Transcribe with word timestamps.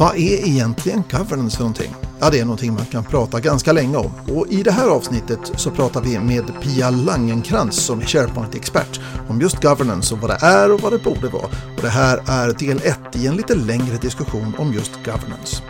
Vad 0.00 0.16
är 0.16 0.48
egentligen 0.48 1.02
governance 1.10 1.56
för 1.56 1.62
någonting? 1.62 1.94
Ja, 2.20 2.30
det 2.30 2.40
är 2.40 2.44
någonting 2.44 2.74
man 2.74 2.86
kan 2.86 3.04
prata 3.04 3.40
ganska 3.40 3.72
länge 3.72 3.96
om. 3.96 4.10
Och 4.34 4.46
i 4.48 4.62
det 4.62 4.70
här 4.70 4.88
avsnittet 4.88 5.40
så 5.56 5.70
pratar 5.70 6.00
vi 6.00 6.18
med 6.18 6.44
Pia 6.62 6.90
Langenkrans 6.90 7.76
som 7.76 8.00
är 8.00 8.04
SharePoint-expert 8.04 9.00
om 9.28 9.40
just 9.40 9.62
governance 9.62 10.14
och 10.14 10.20
vad 10.20 10.30
det 10.30 10.38
är 10.46 10.72
och 10.72 10.80
vad 10.80 10.92
det 10.92 10.98
borde 10.98 11.28
vara. 11.28 11.44
Och 11.46 11.82
det 11.82 11.88
här 11.88 12.22
är 12.26 12.52
del 12.52 12.80
1 12.84 12.98
i 13.12 13.26
en 13.26 13.36
lite 13.36 13.54
längre 13.54 13.96
diskussion 13.96 14.54
om 14.58 14.72
just 14.72 14.92
governance. 15.04 15.62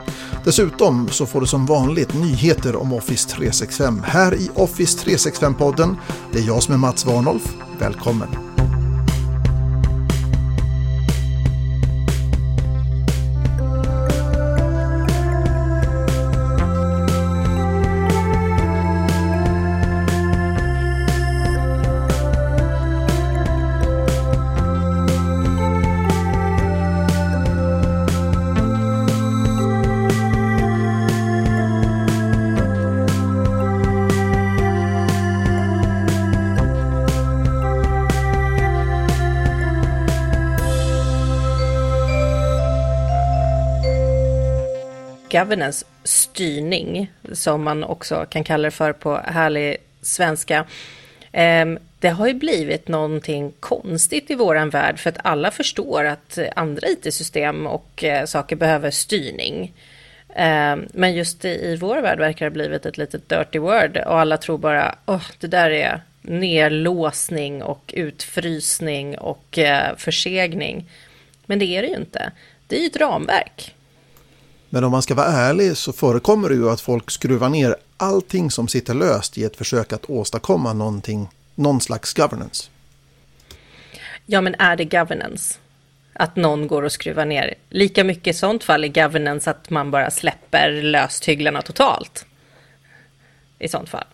Dessutom 0.45 1.09
så 1.09 1.27
får 1.27 1.41
du 1.41 1.47
som 1.47 1.67
vanligt 1.67 2.15
nyheter 2.15 2.77
om 2.77 2.93
Office 2.93 3.29
365 3.29 4.03
här 4.05 4.35
i 4.35 4.51
Office 4.55 4.99
365-podden. 4.99 5.97
Det 6.33 6.39
är 6.39 6.47
jag 6.47 6.62
som 6.62 6.75
är 6.75 6.79
Mats 6.79 7.07
Warnolf. 7.07 7.55
Välkommen! 7.79 8.50
Governance, 45.31 45.86
styrning, 46.05 47.12
som 47.33 47.62
man 47.62 47.84
också 47.84 48.27
kan 48.31 48.45
kalla 48.45 48.64
det 48.64 48.70
för 48.70 48.92
på 48.92 49.17
härlig 49.17 49.77
svenska. 50.03 50.67
Ehm, 51.33 51.78
det 51.98 52.09
har 52.09 52.27
ju 52.27 52.34
blivit 52.34 52.89
någonting 52.89 53.53
konstigt 53.61 54.31
i 54.31 54.34
våran 54.34 54.70
värld 54.70 54.98
för 54.98 55.11
att 55.11 55.19
alla 55.25 55.50
förstår 55.50 56.05
att 56.05 56.39
andra 56.56 56.89
IT-system 56.89 57.67
och 57.67 58.05
eh, 58.05 58.25
saker 58.25 58.56
behöver 58.56 58.91
styrning. 58.91 59.72
Ehm, 60.34 60.89
men 60.92 61.14
just 61.14 61.44
i 61.44 61.77
vår 61.81 62.03
värld 62.03 62.19
verkar 62.19 62.47
det 62.47 62.50
ha 62.50 62.55
blivit 62.55 62.87
ett 62.87 62.98
litet 62.98 63.28
dirty 63.28 63.59
word 63.59 63.97
och 63.97 64.20
alla 64.20 64.37
tror 64.37 64.59
bara 64.59 64.94
oh, 65.06 65.25
det 65.39 65.47
där 65.47 65.70
är 65.70 66.00
nedlåsning 66.22 67.62
och 67.62 67.94
utfrysning 67.97 69.19
och 69.19 69.59
eh, 69.59 69.97
försegning. 69.97 70.91
Men 71.47 71.59
det 71.59 71.65
är 71.65 71.83
det 71.83 71.89
ju 71.89 71.97
inte. 71.97 72.33
Det 72.67 72.77
är 72.77 72.81
ju 72.81 72.87
ett 72.87 72.97
ramverk. 72.97 73.75
Men 74.71 74.85
om 74.85 74.91
man 74.91 75.03
ska 75.03 75.15
vara 75.15 75.27
ärlig 75.27 75.77
så 75.77 75.93
förekommer 75.93 76.49
det 76.49 76.55
ju 76.55 76.71
att 76.71 76.81
folk 76.81 77.11
skruvar 77.11 77.49
ner 77.49 77.77
allting 77.97 78.51
som 78.51 78.69
sitter 78.69 78.95
löst 78.95 79.39
i 79.39 79.45
ett 79.45 79.57
försök 79.57 79.93
att 79.93 80.11
åstadkomma 80.11 80.73
någonting, 80.73 81.29
någon 81.55 81.81
slags 81.81 82.15
governance. 82.15 82.71
Ja, 84.27 84.41
men 84.41 84.55
är 84.59 84.77
det 84.77 84.85
governance? 84.85 85.59
Att 86.12 86.37
någon 86.37 86.67
går 86.67 86.83
och 86.83 86.93
skruvar 86.93 87.25
ner. 87.25 87.55
Lika 87.69 88.05
mycket 88.05 88.35
i 88.35 88.39
sånt 88.39 88.65
fall 88.65 88.85
är 88.85 88.89
governance 88.89 89.51
att 89.51 89.71
man 89.71 89.91
bara 89.91 90.11
släpper 90.11 90.83
löst 90.83 91.25
hyglarna 91.25 91.62
totalt. 91.62 92.27
I 93.59 93.69
sånt 93.69 93.89
fall. 93.89 94.05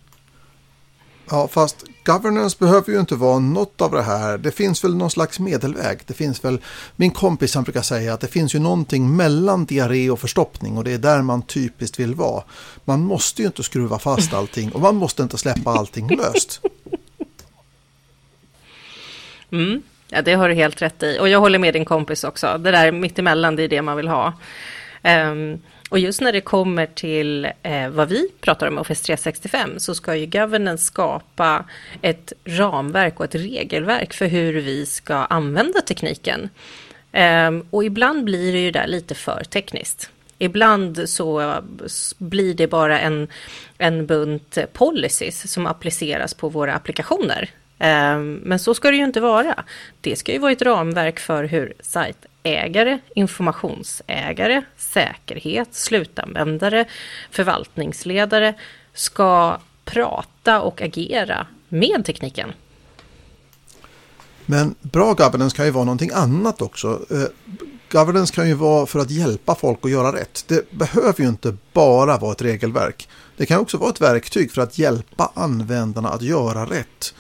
Ja, 1.31 1.49
fast 1.49 1.85
governance 2.05 2.57
behöver 2.59 2.93
ju 2.93 3.01
inte 3.01 3.15
vara 3.15 3.39
något 3.39 3.81
av 3.81 3.91
det 3.91 4.03
här. 4.03 4.39
Det 4.39 4.51
finns 4.51 4.85
väl 4.85 4.97
någon 4.97 5.11
slags 5.11 5.41
medelväg. 5.41 5.99
Det 6.07 6.15
finns 6.15 6.45
väl, 6.45 6.59
min 6.97 7.11
kompis 7.11 7.55
han 7.55 7.65
brukar 7.65 7.83
säga 7.83 8.15
att 8.15 8.21
det 8.21 8.27
finns 8.27 8.55
ju 8.55 8.59
någonting 8.59 9.17
mellan 9.17 9.65
diarré 9.65 10.11
och 10.11 10.21
förstoppning 10.21 10.79
och 10.79 10.85
det 10.85 10.93
är 10.93 10.99
där 10.99 11.23
man 11.23 11.43
typiskt 11.43 12.01
vill 12.01 12.15
vara. 12.15 12.45
Man 12.85 13.01
måste 13.01 13.43
ju 13.43 13.47
inte 13.47 13.63
skruva 13.63 13.99
fast 13.99 14.35
allting 14.35 14.73
och 14.73 14.81
man 14.81 14.97
måste 14.97 15.23
inte 15.23 15.39
släppa 15.39 15.71
allting 15.71 16.17
löst. 16.17 16.61
Mm, 19.53 19.83
ja, 20.09 20.23
det 20.23 20.35
har 20.35 20.49
du 20.49 20.55
helt 20.55 20.83
rätt 20.83 21.03
i. 21.03 21.19
Och 21.21 21.29
jag 21.29 21.41
håller 21.41 21.59
med 21.59 21.75
din 21.75 21.85
kompis 21.85 22.25
också. 22.25 22.59
Det 22.59 22.71
där 22.71 22.93
mittemellan, 22.93 23.57
det 23.57 23.63
är 23.63 23.69
det 23.69 23.83
man 23.83 23.97
vill 23.97 24.09
ha. 24.09 24.33
Um, 25.05 25.61
och 25.91 25.99
just 25.99 26.21
när 26.21 26.33
det 26.33 26.41
kommer 26.41 26.87
till 26.87 27.49
eh, 27.63 27.89
vad 27.89 28.09
vi 28.09 28.29
pratar 28.41 28.67
om, 28.67 28.79
Office 28.79 29.05
365, 29.05 29.71
så 29.79 29.95
ska 29.95 30.17
ju 30.17 30.27
governance 30.27 30.85
skapa 30.85 31.65
ett 32.03 32.33
ramverk 32.45 33.19
och 33.19 33.25
ett 33.25 33.35
regelverk 33.35 34.13
för 34.13 34.27
hur 34.27 34.53
vi 34.53 34.87
ska 34.87 35.15
använda 35.15 35.81
tekniken. 35.81 36.51
Eh, 37.13 37.51
och 37.71 37.85
ibland 37.85 38.25
blir 38.25 38.53
det 38.53 38.59
ju 38.59 38.71
där 38.71 38.87
lite 38.87 39.15
för 39.15 39.45
tekniskt. 39.45 40.11
Ibland 40.39 41.09
så 41.09 41.55
blir 42.19 42.55
det 42.55 42.67
bara 42.67 43.01
en, 43.01 43.29
en 43.79 44.07
bunt 44.07 44.59
policies 44.73 45.53
som 45.53 45.67
appliceras 45.67 46.35
på 46.35 46.49
våra 46.49 46.75
applikationer. 46.75 47.51
Eh, 47.79 48.19
men 48.19 48.59
så 48.59 48.75
ska 48.75 48.91
det 48.91 48.97
ju 48.97 49.05
inte 49.05 49.21
vara. 49.21 49.65
Det 50.01 50.17
ska 50.17 50.33
ju 50.33 50.39
vara 50.39 50.53
ett 50.53 50.63
ramverk 50.63 51.19
för 51.19 51.45
hur 51.45 51.75
sajt 51.81 52.27
ägare, 52.47 52.99
informationsägare, 53.15 54.63
säkerhet, 54.77 55.75
slutanvändare, 55.75 56.85
förvaltningsledare 57.31 58.55
ska 58.95 59.59
prata 59.85 60.61
och 60.61 60.83
agera 60.83 61.47
med 61.69 62.05
tekniken. 62.05 62.53
Men 64.47 64.75
bra 64.81 65.15
governance 65.15 65.57
kan 65.57 65.65
ju 65.65 65.71
vara 65.71 65.85
någonting 65.85 66.11
annat 66.15 66.63
också. 66.63 67.07
Eh, 67.11 67.57
governance 67.91 68.35
kan 68.35 68.49
ju 68.49 68.55
vara 68.55 68.87
för 68.87 68.99
att 68.99 69.11
hjälpa 69.11 69.55
folk 69.55 69.79
att 69.83 69.91
göra 69.91 70.13
rätt. 70.13 70.45
Det 70.49 70.71
behöver 70.71 71.21
ju 71.21 71.29
inte 71.29 71.57
bara 71.73 72.19
vara 72.19 72.33
ett 72.33 72.43
regelverk. 72.43 73.09
Det 73.37 73.47
kan 73.47 73.61
också 73.61 73.79
vara 73.79 73.91
ett 73.91 74.01
verktyg 74.01 74.53
för 74.53 74.63
att 74.63 74.79
hjälpa 74.79 75.33
användarna 75.35 76.09
att 76.09 76.23
göra 76.23 76.65
rätt. 76.65 77.15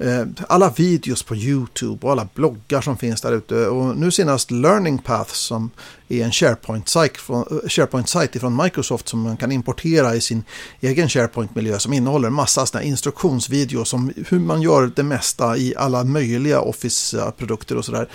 Eh, 0.00 0.26
alla 0.48 0.70
videos 0.70 1.22
på 1.22 1.36
YouTube 1.36 2.06
och 2.06 2.12
alla 2.12 2.28
bloggar 2.34 2.80
som 2.80 2.96
finns 2.96 3.20
där 3.20 3.32
ute. 3.32 3.66
Och 3.66 3.96
nu 3.96 4.10
senast 4.10 4.50
Learning 4.50 4.98
Paths 4.98 5.38
som 5.38 5.70
är 6.08 6.24
en 6.24 6.32
SharePoint-sajt 6.32 7.16
från, 7.16 7.44
eh, 7.50 7.68
SharePoint 7.68 8.10
från 8.40 8.62
Microsoft 8.62 9.08
som 9.08 9.20
man 9.20 9.36
kan 9.36 9.52
importera 9.52 10.14
i 10.14 10.20
sin 10.20 10.44
egen 10.80 11.08
SharePoint-miljö 11.08 11.78
som 11.78 11.92
innehåller 11.92 12.30
massa 12.30 12.66
såna 12.66 12.82
instruktionsvideos 12.82 13.94
om 13.94 14.12
hur 14.28 14.38
man 14.38 14.62
gör 14.62 14.92
det 14.96 15.02
mesta 15.02 15.56
i 15.56 15.74
alla 15.76 16.04
möjliga 16.04 16.60
Office-produkter 16.60 17.74
eh, 17.74 17.78
och 17.78 17.84
sådär. 17.84 18.08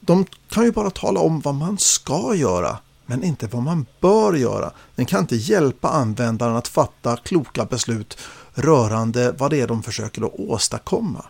De 0.00 0.26
kan 0.50 0.64
ju 0.64 0.72
bara 0.72 0.90
tala 0.90 1.20
om 1.20 1.40
vad 1.40 1.54
man 1.54 1.78
ska 1.78 2.34
göra 2.34 2.78
men 3.06 3.24
inte 3.24 3.46
vad 3.46 3.62
man 3.62 3.86
bör 4.00 4.32
göra. 4.32 4.70
Den 4.94 5.06
kan 5.06 5.20
inte 5.20 5.36
hjälpa 5.36 5.88
användaren 5.88 6.56
att 6.56 6.68
fatta 6.68 7.16
kloka 7.16 7.64
beslut 7.64 8.18
rörande 8.54 9.32
vad 9.38 9.50
det 9.50 9.60
är 9.60 9.66
de 9.66 9.82
försöker 9.82 10.22
att 10.22 10.34
åstadkomma. 10.34 11.24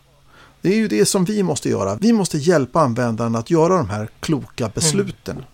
Det 0.61 0.69
är 0.69 0.77
ju 0.77 0.89
det 0.89 1.07
som 1.07 1.25
vi 1.25 1.43
måste 1.43 1.69
göra. 1.69 1.99
Vi 2.01 2.13
måste 2.13 2.39
hjälpa 2.39 2.81
användaren 2.81 3.37
att 3.37 3.51
göra 3.51 3.77
de 3.77 3.91
här 3.91 4.09
kloka 4.21 4.71
besluten. 4.75 5.35
Mm. 5.37 5.45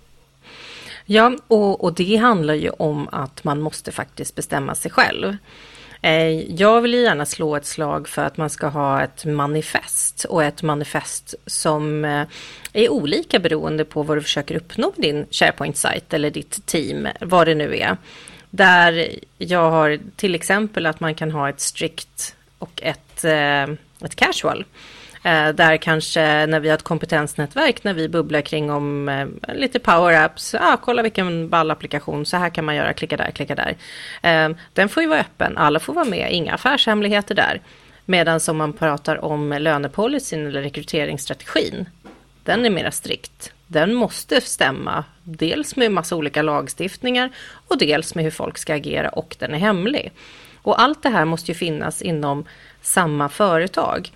Ja, 1.10 1.32
och, 1.48 1.84
och 1.84 1.94
det 1.94 2.16
handlar 2.16 2.54
ju 2.54 2.70
om 2.70 3.08
att 3.12 3.44
man 3.44 3.60
måste 3.60 3.92
faktiskt 3.92 4.34
bestämma 4.34 4.74
sig 4.74 4.90
själv. 4.90 5.36
Eh, 6.02 6.40
jag 6.40 6.80
vill 6.80 6.94
gärna 6.94 7.26
slå 7.26 7.56
ett 7.56 7.66
slag 7.66 8.08
för 8.08 8.24
att 8.24 8.36
man 8.36 8.50
ska 8.50 8.66
ha 8.66 9.02
ett 9.02 9.24
manifest 9.24 10.24
och 10.24 10.44
ett 10.44 10.62
manifest 10.62 11.34
som 11.46 12.04
eh, 12.04 12.26
är 12.72 12.88
olika 12.88 13.38
beroende 13.38 13.84
på 13.84 14.02
vad 14.02 14.16
du 14.16 14.22
försöker 14.22 14.56
uppnå 14.56 14.92
med 14.96 15.04
din 15.04 15.26
SharePoint-sajt 15.30 16.14
eller 16.14 16.30
ditt 16.30 16.66
team, 16.66 17.08
vad 17.20 17.46
det 17.46 17.54
nu 17.54 17.76
är. 17.76 17.96
Där 18.50 19.10
jag 19.38 19.70
har 19.70 19.98
till 20.16 20.34
exempel 20.34 20.86
att 20.86 21.00
man 21.00 21.14
kan 21.14 21.30
ha 21.30 21.48
ett 21.48 21.60
strikt 21.60 22.36
och 22.58 22.82
ett, 22.82 23.24
eh, 23.24 23.62
ett 24.04 24.16
casual. 24.16 24.64
Eh, 25.22 25.48
där 25.48 25.76
kanske 25.76 26.46
när 26.46 26.60
vi 26.60 26.68
har 26.68 26.74
ett 26.74 26.82
kompetensnätverk, 26.82 27.84
när 27.84 27.94
vi 27.94 28.08
bubblar 28.08 28.40
kring 28.40 28.70
om 28.70 29.08
eh, 29.08 29.54
lite 29.54 29.78
power-apps, 29.78 30.54
ah, 30.60 30.76
kolla 30.76 31.02
vilken 31.02 31.48
ball 31.48 31.70
applikation, 31.70 32.26
så 32.26 32.36
här 32.36 32.50
kan 32.50 32.64
man 32.64 32.76
göra, 32.76 32.92
klicka 32.92 33.16
där, 33.16 33.30
klicka 33.30 33.54
där. 33.54 33.76
Eh, 34.22 34.56
den 34.72 34.88
får 34.88 35.02
ju 35.02 35.08
vara 35.08 35.20
öppen, 35.20 35.58
alla 35.58 35.80
får 35.80 35.94
vara 35.94 36.04
med, 36.04 36.32
inga 36.32 36.54
affärshemligheter 36.54 37.34
där. 37.34 37.60
Medan 38.04 38.40
om 38.48 38.56
man 38.56 38.72
pratar 38.72 39.24
om 39.24 39.52
lönepolicyn 39.52 40.46
eller 40.46 40.62
rekryteringsstrategin, 40.62 41.88
den 42.44 42.64
är 42.64 42.70
mera 42.70 42.90
strikt 42.90 43.52
den 43.68 43.94
måste 43.94 44.40
stämma 44.40 45.04
dels 45.22 45.76
med 45.76 45.92
massa 45.92 46.16
olika 46.16 46.42
lagstiftningar 46.42 47.30
och 47.68 47.78
dels 47.78 48.14
med 48.14 48.24
hur 48.24 48.30
folk 48.30 48.58
ska 48.58 48.74
agera 48.74 49.08
och 49.08 49.36
den 49.38 49.54
är 49.54 49.58
hemlig. 49.58 50.12
Och 50.62 50.80
allt 50.80 51.02
det 51.02 51.08
här 51.08 51.24
måste 51.24 51.50
ju 51.50 51.54
finnas 51.54 52.02
inom 52.02 52.44
samma 52.82 53.28
företag. 53.28 54.12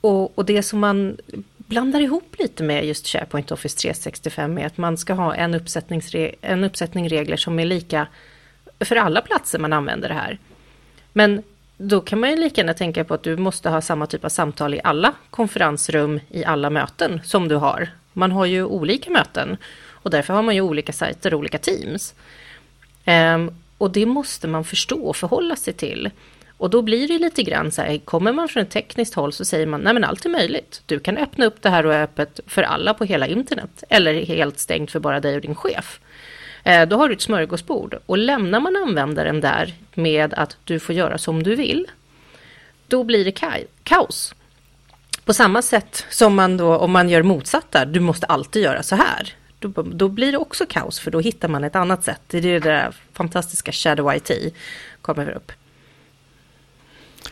Och, 0.00 0.38
och 0.38 0.44
det 0.44 0.62
som 0.62 0.78
man 0.78 1.16
blandar 1.56 2.00
ihop 2.00 2.36
lite 2.38 2.62
med 2.62 2.86
just 2.86 3.06
SharePoint 3.06 3.52
Office 3.52 3.78
365 3.78 4.58
är 4.58 4.66
att 4.66 4.76
man 4.76 4.96
ska 4.96 5.12
ha 5.12 5.34
en, 5.34 5.54
en 6.40 6.64
uppsättning 6.64 7.08
regler 7.08 7.36
som 7.36 7.58
är 7.58 7.64
lika 7.64 8.06
för 8.80 8.96
alla 8.96 9.20
platser 9.20 9.58
man 9.58 9.72
använder 9.72 10.08
det 10.08 10.14
här. 10.14 10.38
Men 11.12 11.42
då 11.76 12.00
kan 12.00 12.20
man 12.20 12.30
ju 12.30 12.36
lika 12.36 12.60
gärna 12.60 12.74
tänka 12.74 13.04
på 13.04 13.14
att 13.14 13.22
du 13.22 13.36
måste 13.36 13.70
ha 13.70 13.80
samma 13.80 14.06
typ 14.06 14.24
av 14.24 14.28
samtal 14.28 14.74
i 14.74 14.80
alla 14.84 15.12
konferensrum 15.30 16.20
i 16.30 16.44
alla 16.44 16.70
möten 16.70 17.20
som 17.24 17.48
du 17.48 17.54
har 17.56 17.88
man 18.14 18.32
har 18.32 18.46
ju 18.46 18.64
olika 18.64 19.10
möten 19.10 19.56
och 19.90 20.10
därför 20.10 20.34
har 20.34 20.42
man 20.42 20.54
ju 20.54 20.60
olika 20.60 20.92
sajter 20.92 21.34
och 21.34 21.40
olika 21.40 21.58
teams. 21.58 22.14
Um, 23.06 23.50
och 23.78 23.90
det 23.90 24.06
måste 24.06 24.48
man 24.48 24.64
förstå 24.64 25.02
och 25.02 25.16
förhålla 25.16 25.56
sig 25.56 25.72
till. 25.72 26.10
Och 26.56 26.70
då 26.70 26.82
blir 26.82 27.08
det 27.08 27.18
lite 27.18 27.42
grann 27.42 27.72
så 27.72 27.82
här, 27.82 27.98
kommer 27.98 28.32
man 28.32 28.48
från 28.48 28.62
ett 28.62 28.70
tekniskt 28.70 29.14
håll 29.14 29.32
så 29.32 29.44
säger 29.44 29.66
man, 29.66 29.80
nej 29.80 29.94
men 29.94 30.04
allt 30.04 30.24
är 30.24 30.30
möjligt. 30.30 30.82
Du 30.86 31.00
kan 31.00 31.16
öppna 31.16 31.46
upp 31.46 31.62
det 31.62 31.70
här 31.70 31.86
och 31.86 31.94
är 31.94 32.02
öppet 32.02 32.40
för 32.46 32.62
alla 32.62 32.94
på 32.94 33.04
hela 33.04 33.26
internet. 33.26 33.84
Eller 33.88 34.24
helt 34.24 34.58
stängt 34.58 34.90
för 34.90 35.00
bara 35.00 35.20
dig 35.20 35.36
och 35.36 35.40
din 35.40 35.54
chef. 35.54 36.00
Eh, 36.64 36.88
då 36.88 36.96
har 36.96 37.08
du 37.08 37.14
ett 37.14 37.20
smörgåsbord. 37.20 37.98
Och 38.06 38.18
lämnar 38.18 38.60
man 38.60 38.76
användaren 38.76 39.40
där 39.40 39.74
med 39.94 40.34
att 40.34 40.56
du 40.64 40.80
får 40.80 40.94
göra 40.94 41.18
som 41.18 41.42
du 41.42 41.54
vill, 41.54 41.86
då 42.86 43.04
blir 43.04 43.24
det 43.24 43.64
kaos. 43.82 44.34
På 45.24 45.32
samma 45.32 45.62
sätt 45.62 46.04
som 46.10 46.34
man 46.34 46.56
då, 46.56 46.76
om 46.76 46.90
man 46.90 47.08
gör 47.08 47.22
motsatta, 47.22 47.84
du 47.84 48.00
måste 48.00 48.26
alltid 48.26 48.62
göra 48.62 48.82
så 48.82 48.96
här. 48.96 49.34
Då, 49.58 49.82
då 49.82 50.08
blir 50.08 50.32
det 50.32 50.38
också 50.38 50.66
kaos, 50.68 51.00
för 51.00 51.10
då 51.10 51.20
hittar 51.20 51.48
man 51.48 51.64
ett 51.64 51.76
annat 51.76 52.04
sätt. 52.04 52.20
Det 52.26 52.38
är 52.38 52.42
det 52.42 52.58
där 52.58 52.96
fantastiska 53.12 53.72
Shadow 53.72 54.14
IT 54.14 54.54
kommer 55.02 55.30
upp. 55.30 55.52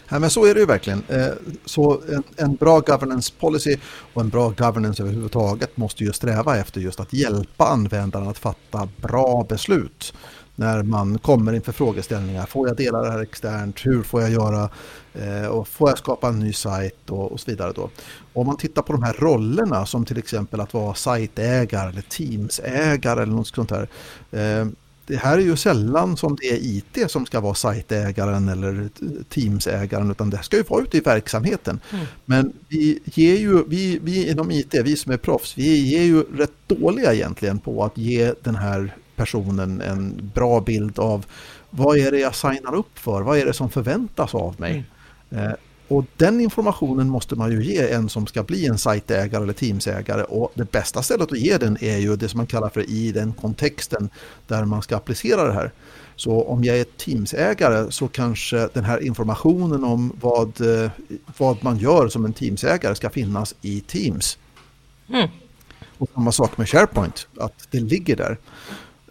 Ja, 0.08 0.18
men 0.18 0.30
så 0.30 0.44
är 0.46 0.54
det 0.54 0.60
ju 0.60 0.66
verkligen. 0.66 1.02
Eh, 1.08 1.26
så 1.64 2.02
en, 2.08 2.22
en, 2.36 2.54
bra 2.54 2.80
governance 2.80 3.32
policy 3.40 3.76
och 4.12 4.22
en 4.22 4.28
bra 4.28 4.50
governance 4.50 5.02
överhuvudtaget 5.02 5.76
måste 5.76 6.04
ju 6.04 6.12
sträva 6.12 6.56
efter 6.56 6.80
just 6.80 7.00
att 7.00 7.12
hjälpa 7.12 7.66
användaren 7.66 8.28
att 8.28 8.38
fatta 8.38 8.88
bra 8.96 9.46
beslut 9.48 10.14
när 10.62 10.82
man 10.82 11.18
kommer 11.18 11.52
inför 11.52 11.72
frågeställningar. 11.72 12.46
Får 12.46 12.68
jag 12.68 12.76
dela 12.76 13.02
det 13.02 13.10
här 13.10 13.22
externt? 13.22 13.86
Hur 13.86 14.02
får 14.02 14.20
jag 14.20 14.30
göra? 14.30 14.68
Eh, 15.14 15.46
och 15.46 15.68
får 15.68 15.88
jag 15.88 15.98
skapa 15.98 16.28
en 16.28 16.38
ny 16.38 16.52
sajt 16.52 17.10
och, 17.10 17.32
och, 17.32 17.40
så 17.40 17.50
vidare. 17.50 17.72
Då. 17.74 17.90
Om 18.32 18.46
man 18.46 18.56
tittar 18.56 18.82
på 18.82 18.92
de 18.92 19.02
här 19.02 19.16
rollerna 19.18 19.86
som 19.86 20.04
till 20.04 20.18
exempel 20.18 20.60
att 20.60 20.74
vara 20.74 20.94
sajtägare 20.94 21.88
eller 21.88 22.02
teamsägare 22.02 23.22
eller 23.22 23.32
något 23.32 23.46
sånt 23.46 23.70
här. 23.70 23.88
Eh, 24.30 24.66
det 25.06 25.16
här 25.16 25.38
är 25.38 25.42
ju 25.42 25.56
sällan 25.56 26.16
som 26.16 26.36
det 26.40 26.46
är 26.46 26.58
IT 26.62 27.10
som 27.10 27.26
ska 27.26 27.40
vara 27.40 27.54
sajtägaren 27.54 28.48
eller 28.48 28.88
teamsägaren 29.28 30.10
utan 30.10 30.30
det 30.30 30.42
ska 30.42 30.56
ju 30.56 30.62
vara 30.62 30.82
ute 30.82 30.96
i 30.96 31.00
verksamheten. 31.00 31.80
Mm. 31.90 32.06
Men 32.24 32.52
vi 32.68 32.98
ger 33.04 33.36
ju, 33.36 33.64
vi, 33.68 33.98
vi 34.02 34.30
inom 34.30 34.50
IT, 34.50 34.74
vi 34.84 34.96
som 34.96 35.12
är 35.12 35.16
proffs, 35.16 35.58
vi 35.58 35.76
ger 35.76 36.02
ju 36.02 36.22
rätt 36.22 36.52
dåliga 36.66 37.14
egentligen 37.14 37.58
på 37.58 37.84
att 37.84 37.98
ge 37.98 38.34
den 38.42 38.54
här 38.54 38.96
personen 39.22 39.80
en 39.80 40.30
bra 40.34 40.60
bild 40.60 40.98
av 40.98 41.26
vad 41.70 41.98
är 41.98 42.10
det 42.10 42.18
jag 42.18 42.34
signar 42.34 42.74
upp 42.74 42.98
för, 42.98 43.22
vad 43.22 43.38
är 43.38 43.46
det 43.46 43.52
som 43.52 43.70
förväntas 43.70 44.34
av 44.34 44.60
mig. 44.60 44.84
Mm. 45.30 45.44
Eh, 45.44 45.52
och 45.88 46.04
den 46.16 46.40
informationen 46.40 47.08
måste 47.08 47.36
man 47.36 47.52
ju 47.52 47.64
ge 47.64 47.92
en 47.92 48.08
som 48.08 48.26
ska 48.26 48.42
bli 48.42 48.66
en 48.66 48.78
sajtägare 48.78 49.42
eller 49.42 49.52
teamsägare 49.52 50.22
och 50.22 50.52
det 50.54 50.72
bästa 50.72 51.02
stället 51.02 51.32
att 51.32 51.38
ge 51.38 51.58
den 51.58 51.76
är 51.80 51.98
ju 51.98 52.16
det 52.16 52.28
som 52.28 52.38
man 52.38 52.46
kallar 52.46 52.68
för 52.68 52.90
i 52.90 53.12
den 53.12 53.32
kontexten 53.32 54.10
där 54.46 54.64
man 54.64 54.82
ska 54.82 54.96
applicera 54.96 55.44
det 55.44 55.52
här. 55.52 55.72
Så 56.16 56.42
om 56.42 56.64
jag 56.64 56.78
är 56.78 56.84
teamsägare 56.84 57.92
så 57.92 58.08
kanske 58.08 58.68
den 58.72 58.84
här 58.84 59.02
informationen 59.06 59.84
om 59.84 60.12
vad, 60.20 60.60
eh, 60.60 60.90
vad 61.38 61.64
man 61.64 61.78
gör 61.78 62.08
som 62.08 62.24
en 62.24 62.32
teamsägare 62.32 62.94
ska 62.94 63.10
finnas 63.10 63.54
i 63.60 63.80
Teams. 63.80 64.38
Mm. 65.08 65.28
Och 65.98 66.10
samma 66.14 66.32
sak 66.32 66.58
med 66.58 66.68
SharePoint, 66.68 67.28
att 67.36 67.68
det 67.70 67.80
ligger 67.80 68.16
där. 68.16 68.36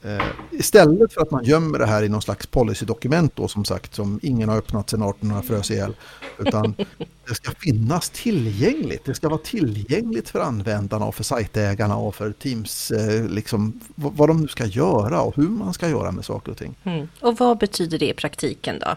Eh, 0.03 0.25
istället 0.51 1.13
för 1.13 1.21
att 1.21 1.31
man 1.31 1.44
gömmer 1.44 1.80
det 1.80 1.86
här 1.86 2.03
i 2.03 2.09
någon 2.09 2.21
slags 2.21 2.48
policydokument 2.48 3.36
då 3.36 3.48
som 3.48 3.65
sagt 3.65 3.95
som 3.95 4.19
ingen 4.24 4.50
har 4.50 4.57
öppnat 4.57 4.89
sedan 4.89 5.01
1800 5.01 5.42
frös 5.42 5.71
ihjäl. 5.71 5.95
Utan 6.38 6.75
det 7.27 7.36
ska 7.36 7.51
finnas 7.51 8.09
tillgängligt. 8.09 9.06
Det 9.06 9.13
ska 9.13 9.30
vara 9.30 9.39
tillgängligt 9.44 10.30
för 10.30 10.39
användarna 10.39 11.06
och 11.06 11.15
för 11.15 11.24
sajtägarna 11.24 11.98
och 11.98 12.15
för 12.15 12.31
Teams, 12.31 12.92
eh, 12.92 13.25
liksom, 13.25 13.80
vad 13.95 14.30
de 14.30 14.42
nu 14.42 14.48
ska 14.48 14.65
göra 14.65 15.21
och 15.21 15.36
hur 15.36 15.50
man 15.50 15.74
ska 15.74 15.89
göra 15.89 16.12
med 16.12 16.25
saker 16.25 16.51
och 16.51 16.57
ting. 16.57 16.75
Mm. 16.83 17.07
Och 17.19 17.38
vad 17.38 17.57
betyder 17.57 17.98
det 17.98 18.09
i 18.09 18.13
praktiken 18.13 18.80
då? 18.80 18.95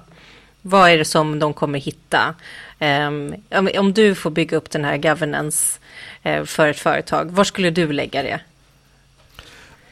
Vad 0.67 0.91
är 0.91 0.99
det 0.99 1.05
som 1.05 1.39
de 1.39 1.55
kommer 1.55 1.79
hitta? 1.79 2.35
Um, 2.81 3.35
om, 3.79 3.93
du 3.93 4.15
får 4.15 4.31
bygga 4.31 4.57
upp 4.57 4.71
den 4.71 4.85
här 4.85 4.97
governance 4.97 5.79
uh, 6.27 6.45
för 6.45 6.69
ett 6.69 6.79
företag, 6.79 7.31
var 7.31 7.45
skulle 7.45 7.71
du 7.71 7.93
lägga 7.93 8.23
det? 8.23 8.41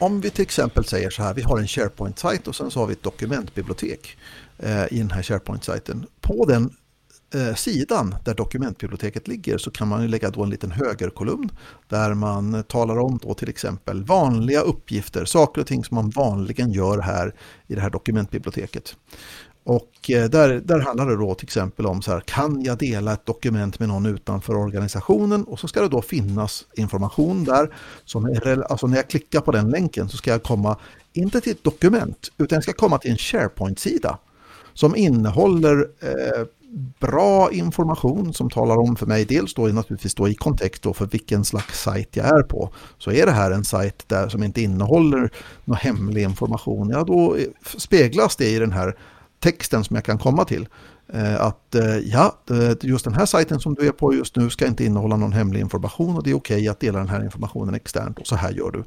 Om 0.02 0.20
vi 0.20 0.30
till 0.30 0.42
exempel 0.42 0.84
säger 0.84 1.10
så 1.10 1.22
här, 1.22 1.34
vi 1.34 1.42
har 1.42 1.58
en 1.58 1.66
SharePoint-sajt 1.66 2.48
och 2.48 2.56
sen 2.56 2.70
så 2.70 2.80
har 2.80 2.86
vi 2.86 2.92
ett 2.92 3.02
dokumentbibliotek 3.02 4.16
eh, 4.58 4.84
i 4.92 4.98
den 4.98 5.10
här 5.10 5.22
SharePoint-sajten. 5.22 6.06
På 6.20 6.44
den 6.44 6.70
eh, 7.34 7.54
sidan 7.54 8.14
där 8.24 8.34
dokumentbiblioteket 8.34 9.28
ligger 9.28 9.58
så 9.58 9.70
kan 9.70 9.88
man 9.88 10.10
lägga 10.10 10.30
då 10.30 10.42
en 10.42 10.50
liten 10.50 10.70
högerkolumn 10.70 11.50
där 11.88 12.14
man 12.14 12.62
talar 12.62 12.98
om 12.98 13.18
då 13.22 13.34
till 13.34 13.48
exempel 13.48 14.04
vanliga 14.04 14.60
uppgifter, 14.60 15.24
saker 15.24 15.60
och 15.60 15.66
ting 15.66 15.84
som 15.84 15.94
man 15.94 16.10
vanligen 16.10 16.72
gör 16.72 16.98
här 16.98 17.34
i 17.66 17.74
det 17.74 17.80
här 17.80 17.90
dokumentbiblioteket. 17.90 18.96
Och 19.64 20.10
eh, 20.10 20.30
där, 20.30 20.60
där 20.64 20.80
handlar 20.80 21.06
det 21.06 21.16
då 21.16 21.34
till 21.34 21.46
exempel 21.46 21.86
om 21.86 22.02
så 22.02 22.10
här, 22.10 22.20
kan 22.20 22.62
jag 22.62 22.78
dela 22.78 23.12
ett 23.12 23.26
dokument 23.26 23.78
med 23.78 23.88
någon 23.88 24.06
utanför 24.06 24.56
organisationen 24.56 25.44
och 25.44 25.58
så 25.58 25.68
ska 25.68 25.80
det 25.80 25.88
då 25.88 26.02
finnas 26.02 26.64
information 26.76 27.44
där. 27.44 27.74
Som 28.04 28.24
är, 28.24 28.72
alltså 28.72 28.86
när 28.86 28.96
jag 28.96 29.08
klickar 29.08 29.40
på 29.40 29.52
den 29.52 29.70
länken 29.70 30.08
så 30.08 30.16
ska 30.16 30.30
jag 30.30 30.42
komma, 30.42 30.76
inte 31.12 31.40
till 31.40 31.52
ett 31.52 31.64
dokument, 31.64 32.28
utan 32.38 32.56
jag 32.56 32.62
ska 32.62 32.72
komma 32.72 32.98
till 32.98 33.10
en 33.10 33.18
SharePoint-sida 33.18 34.18
som 34.74 34.96
innehåller 34.96 35.88
eh, 36.00 36.46
bra 37.00 37.52
information 37.52 38.34
som 38.34 38.50
talar 38.50 38.76
om 38.76 38.96
för 38.96 39.06
mig, 39.06 39.24
dels 39.24 39.54
då 39.54 39.62
naturligtvis 39.62 40.14
då 40.14 40.28
i 40.28 40.34
kontext 40.34 40.82
då 40.82 40.94
för 40.94 41.06
vilken 41.06 41.44
slags 41.44 41.82
sajt 41.82 42.16
jag 42.16 42.26
är 42.26 42.42
på. 42.42 42.70
Så 42.98 43.12
är 43.12 43.26
det 43.26 43.32
här 43.32 43.50
en 43.50 43.64
sajt 43.64 44.04
där 44.06 44.28
som 44.28 44.42
inte 44.42 44.62
innehåller 44.62 45.30
någon 45.64 45.76
hemlig 45.76 46.22
information, 46.22 46.90
ja 46.90 47.04
då 47.04 47.36
eh, 47.36 47.44
speglas 47.76 48.36
det 48.36 48.48
i 48.48 48.58
den 48.58 48.72
här 48.72 48.96
texten 49.42 49.84
som 49.84 49.96
jag 49.96 50.04
kan 50.04 50.18
komma 50.18 50.44
till. 50.44 50.68
Eh, 51.12 51.40
att 51.40 51.74
eh, 51.74 51.96
ja, 51.96 52.38
just 52.80 53.04
den 53.04 53.14
här 53.14 53.26
sajten 53.26 53.60
som 53.60 53.74
du 53.74 53.86
är 53.86 53.92
på 53.92 54.14
just 54.14 54.36
nu 54.36 54.50
ska 54.50 54.66
inte 54.66 54.84
innehålla 54.84 55.16
någon 55.16 55.32
hemlig 55.32 55.60
information 55.60 56.16
och 56.16 56.22
det 56.22 56.30
är 56.30 56.34
okej 56.34 56.56
okay 56.56 56.68
att 56.68 56.80
dela 56.80 56.98
den 56.98 57.08
här 57.08 57.24
informationen 57.24 57.74
externt 57.74 58.18
och 58.18 58.26
så 58.26 58.36
här 58.36 58.50
gör 58.52 58.70
du. 58.70 58.84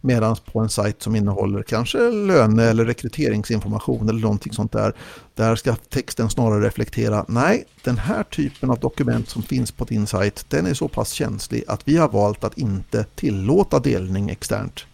Medan 0.00 0.36
på 0.52 0.60
en 0.60 0.68
sajt 0.68 1.02
som 1.02 1.16
innehåller 1.16 1.62
kanske 1.62 1.98
löne 2.10 2.64
eller 2.64 2.84
rekryteringsinformation 2.84 4.08
eller 4.08 4.20
någonting 4.20 4.52
sånt 4.52 4.72
där, 4.72 4.92
där 5.34 5.56
ska 5.56 5.74
texten 5.74 6.30
snarare 6.30 6.66
reflektera, 6.66 7.24
nej, 7.28 7.64
den 7.84 7.98
här 7.98 8.22
typen 8.22 8.70
av 8.70 8.78
dokument 8.78 9.28
som 9.28 9.42
finns 9.42 9.72
på 9.72 9.84
din 9.84 10.06
sajt, 10.06 10.46
den 10.48 10.66
är 10.66 10.74
så 10.74 10.88
pass 10.88 11.10
känslig 11.10 11.64
att 11.68 11.88
vi 11.88 11.96
har 11.96 12.08
valt 12.08 12.44
att 12.44 12.58
inte 12.58 13.04
tillåta 13.14 13.78
delning 13.78 14.30
externt. 14.30 14.86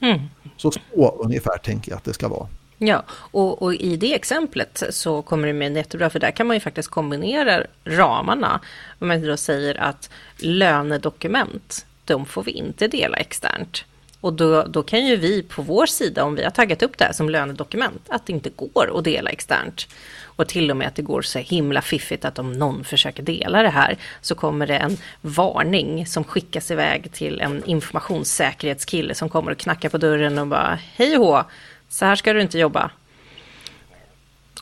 Mm. 0.00 0.20
Så 0.56 0.70
så 0.70 1.18
ungefär 1.24 1.58
tänker 1.58 1.92
jag 1.92 1.96
att 1.96 2.04
det 2.04 2.12
ska 2.12 2.28
vara. 2.28 2.48
Ja, 2.78 3.04
och, 3.10 3.62
och, 3.62 3.74
i 3.74 3.96
det 3.96 4.14
exemplet 4.14 4.82
så 4.90 5.22
kommer 5.22 5.46
det 5.46 5.52
med 5.52 5.76
jättebra, 5.76 6.10
för 6.10 6.18
där 6.18 6.30
kan 6.30 6.46
man 6.46 6.56
ju 6.56 6.60
faktiskt 6.60 6.88
kombinera 6.88 7.62
ramarna. 7.84 8.60
Om 8.98 9.08
man 9.08 9.22
då 9.22 9.36
säger 9.36 9.80
att 9.80 10.10
lönedokument, 10.36 11.86
de 12.04 12.26
får 12.26 12.42
vi 12.42 12.50
inte 12.50 12.88
dela 12.88 13.16
externt. 13.16 13.84
Och 14.20 14.32
då, 14.32 14.62
då 14.62 14.82
kan 14.82 15.06
ju 15.06 15.16
vi 15.16 15.42
på 15.42 15.62
vår 15.62 15.86
sida, 15.86 16.24
om 16.24 16.34
vi 16.34 16.44
har 16.44 16.50
taggat 16.50 16.82
upp 16.82 16.98
det 16.98 17.04
här 17.04 17.12
som 17.12 17.30
lönedokument, 17.30 18.02
att 18.08 18.26
det 18.26 18.32
inte 18.32 18.50
går 18.50 18.98
att 18.98 19.04
dela 19.04 19.30
externt. 19.30 19.86
Och 20.22 20.48
till 20.48 20.70
och 20.70 20.76
med 20.76 20.88
att 20.88 20.94
det 20.94 21.02
går 21.02 21.22
så 21.22 21.38
himla 21.38 21.82
fiffigt 21.82 22.24
att 22.24 22.38
om 22.38 22.52
någon 22.52 22.84
försöker 22.84 23.22
dela 23.22 23.62
det 23.62 23.68
här 23.68 23.96
så 24.20 24.34
kommer 24.34 24.66
det 24.66 24.76
en 24.76 24.96
varning 25.20 26.06
som 26.06 26.24
skickas 26.24 26.70
iväg 26.70 27.12
till 27.12 27.40
en 27.40 27.64
informationssäkerhetskille 27.64 29.14
som 29.14 29.28
kommer 29.28 29.50
och 29.50 29.58
knackar 29.58 29.88
på 29.88 29.98
dörren 29.98 30.38
och 30.38 30.46
bara 30.46 30.78
hej 30.96 31.16
hå, 31.16 31.44
så 31.88 32.04
här 32.04 32.16
ska 32.16 32.32
du 32.32 32.40
inte 32.40 32.58
jobba. 32.58 32.90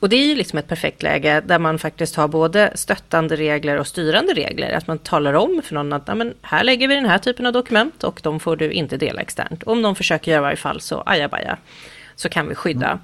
Och 0.00 0.09
det 0.09 0.16
är 0.16 0.26
ju 0.26 0.35
liksom 0.35 0.59
ett 0.59 0.68
perfekt 0.68 1.02
läge 1.02 1.42
där 1.47 1.59
man 1.59 1.78
faktiskt 1.78 2.16
har 2.16 2.28
både 2.28 2.73
stöttande 2.75 3.37
regler 3.37 3.76
och 3.76 3.87
styrande 3.87 4.35
regler. 4.35 4.73
Att 4.73 4.87
man 4.87 4.99
talar 4.99 5.33
om 5.33 5.62
för 5.64 5.75
någon 5.75 5.92
att 5.92 6.16
men 6.16 6.35
här 6.42 6.64
lägger 6.64 6.88
vi 6.88 6.95
den 6.95 7.06
här 7.06 7.18
typen 7.18 7.47
av 7.47 7.52
dokument 7.52 8.04
och 8.04 8.21
de 8.23 8.40
får 8.40 8.56
du 8.56 8.73
inte 8.73 8.97
dela 8.97 9.21
externt. 9.21 9.62
Om 9.62 9.83
de 9.83 9.95
försöker 9.95 10.30
göra 10.30 10.40
i 10.40 10.42
varje 10.42 10.56
fall 10.56 10.80
så 10.80 11.02
ajabaja, 11.06 11.56
så 12.16 12.28
kan 12.28 12.49
vi 12.49 12.54
skydda. 12.54 12.99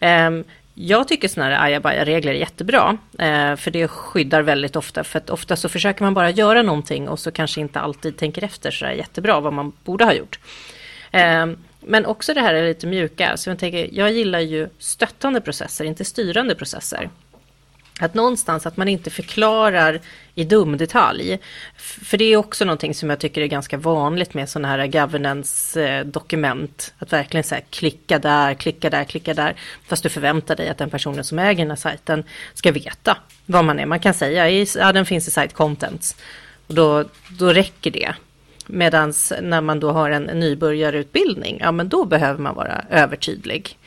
Mm. 0.00 0.44
Jag 0.80 1.08
tycker 1.08 1.28
sådana 1.28 1.56
här 1.56 1.66
ajabaja-regler 1.66 2.32
är 2.32 2.36
jättebra, 2.36 2.98
eh, 3.18 3.56
för 3.56 3.70
det 3.70 3.88
skyddar 3.88 4.42
väldigt 4.42 4.76
ofta. 4.76 5.04
För 5.04 5.18
att 5.18 5.30
ofta 5.30 5.56
så 5.56 5.68
försöker 5.68 6.02
man 6.02 6.14
bara 6.14 6.30
göra 6.30 6.62
någonting 6.62 7.08
och 7.08 7.18
så 7.18 7.30
kanske 7.30 7.60
inte 7.60 7.80
alltid 7.80 8.16
tänker 8.16 8.44
efter 8.44 8.70
så 8.70 8.86
jättebra 8.86 9.40
vad 9.40 9.52
man 9.52 9.72
borde 9.84 10.04
ha 10.04 10.12
gjort. 10.12 10.38
Ehm, 11.10 11.56
men 11.80 12.06
också 12.06 12.34
det 12.34 12.40
här 12.40 12.54
är 12.54 12.68
lite 12.68 12.86
mjuka. 12.86 13.36
Så 13.36 13.50
jag, 13.50 13.58
tänker, 13.58 13.88
jag 13.92 14.12
gillar 14.12 14.40
ju 14.40 14.68
stöttande 14.78 15.40
processer, 15.40 15.84
inte 15.84 16.04
styrande 16.04 16.54
processer. 16.54 17.10
Att 18.00 18.14
någonstans 18.14 18.66
att 18.66 18.76
man 18.76 18.88
inte 18.88 19.10
förklarar 19.10 20.00
i 20.34 20.44
dum 20.44 20.76
detalj. 20.76 21.38
För 21.76 22.16
det 22.16 22.24
är 22.24 22.36
också 22.36 22.64
någonting 22.64 22.94
som 22.94 23.10
jag 23.10 23.18
tycker 23.18 23.40
är 23.40 23.46
ganska 23.46 23.76
vanligt 23.76 24.34
med 24.34 24.48
sådana 24.48 24.68
här 24.68 24.86
governance-dokument. 24.86 26.92
Eh, 26.96 27.02
att 27.02 27.12
verkligen 27.12 27.44
säga 27.44 27.60
klicka 27.70 28.18
där, 28.18 28.54
klicka 28.54 28.90
där, 28.90 29.04
klicka 29.04 29.34
där. 29.34 29.54
Fast 29.86 30.02
du 30.02 30.08
förväntar 30.08 30.56
dig 30.56 30.68
att 30.68 30.78
den 30.78 30.90
personen 30.90 31.24
som 31.24 31.38
äger 31.38 31.64
den 31.64 31.70
här 31.70 31.76
sajten 31.76 32.24
ska 32.54 32.72
veta 32.72 33.16
vad 33.46 33.64
man 33.64 33.78
är. 33.78 33.86
Man 33.86 34.00
kan 34.00 34.14
säga, 34.14 34.66
ja 34.74 34.92
den 34.92 35.06
finns 35.06 35.28
i 35.28 35.30
site 35.30 35.54
contents. 35.54 36.16
Och 36.66 36.74
då, 36.74 37.04
då 37.38 37.52
räcker 37.52 37.90
det. 37.90 38.14
Medan 38.70 39.12
när 39.42 39.60
man 39.60 39.80
då 39.80 39.90
har 39.90 40.10
en 40.10 40.22
nybörjarutbildning, 40.22 41.58
ja 41.60 41.72
men 41.72 41.88
då 41.88 42.04
behöver 42.04 42.40
man 42.40 42.54
vara 42.54 42.84
övertydlig. 42.90 43.78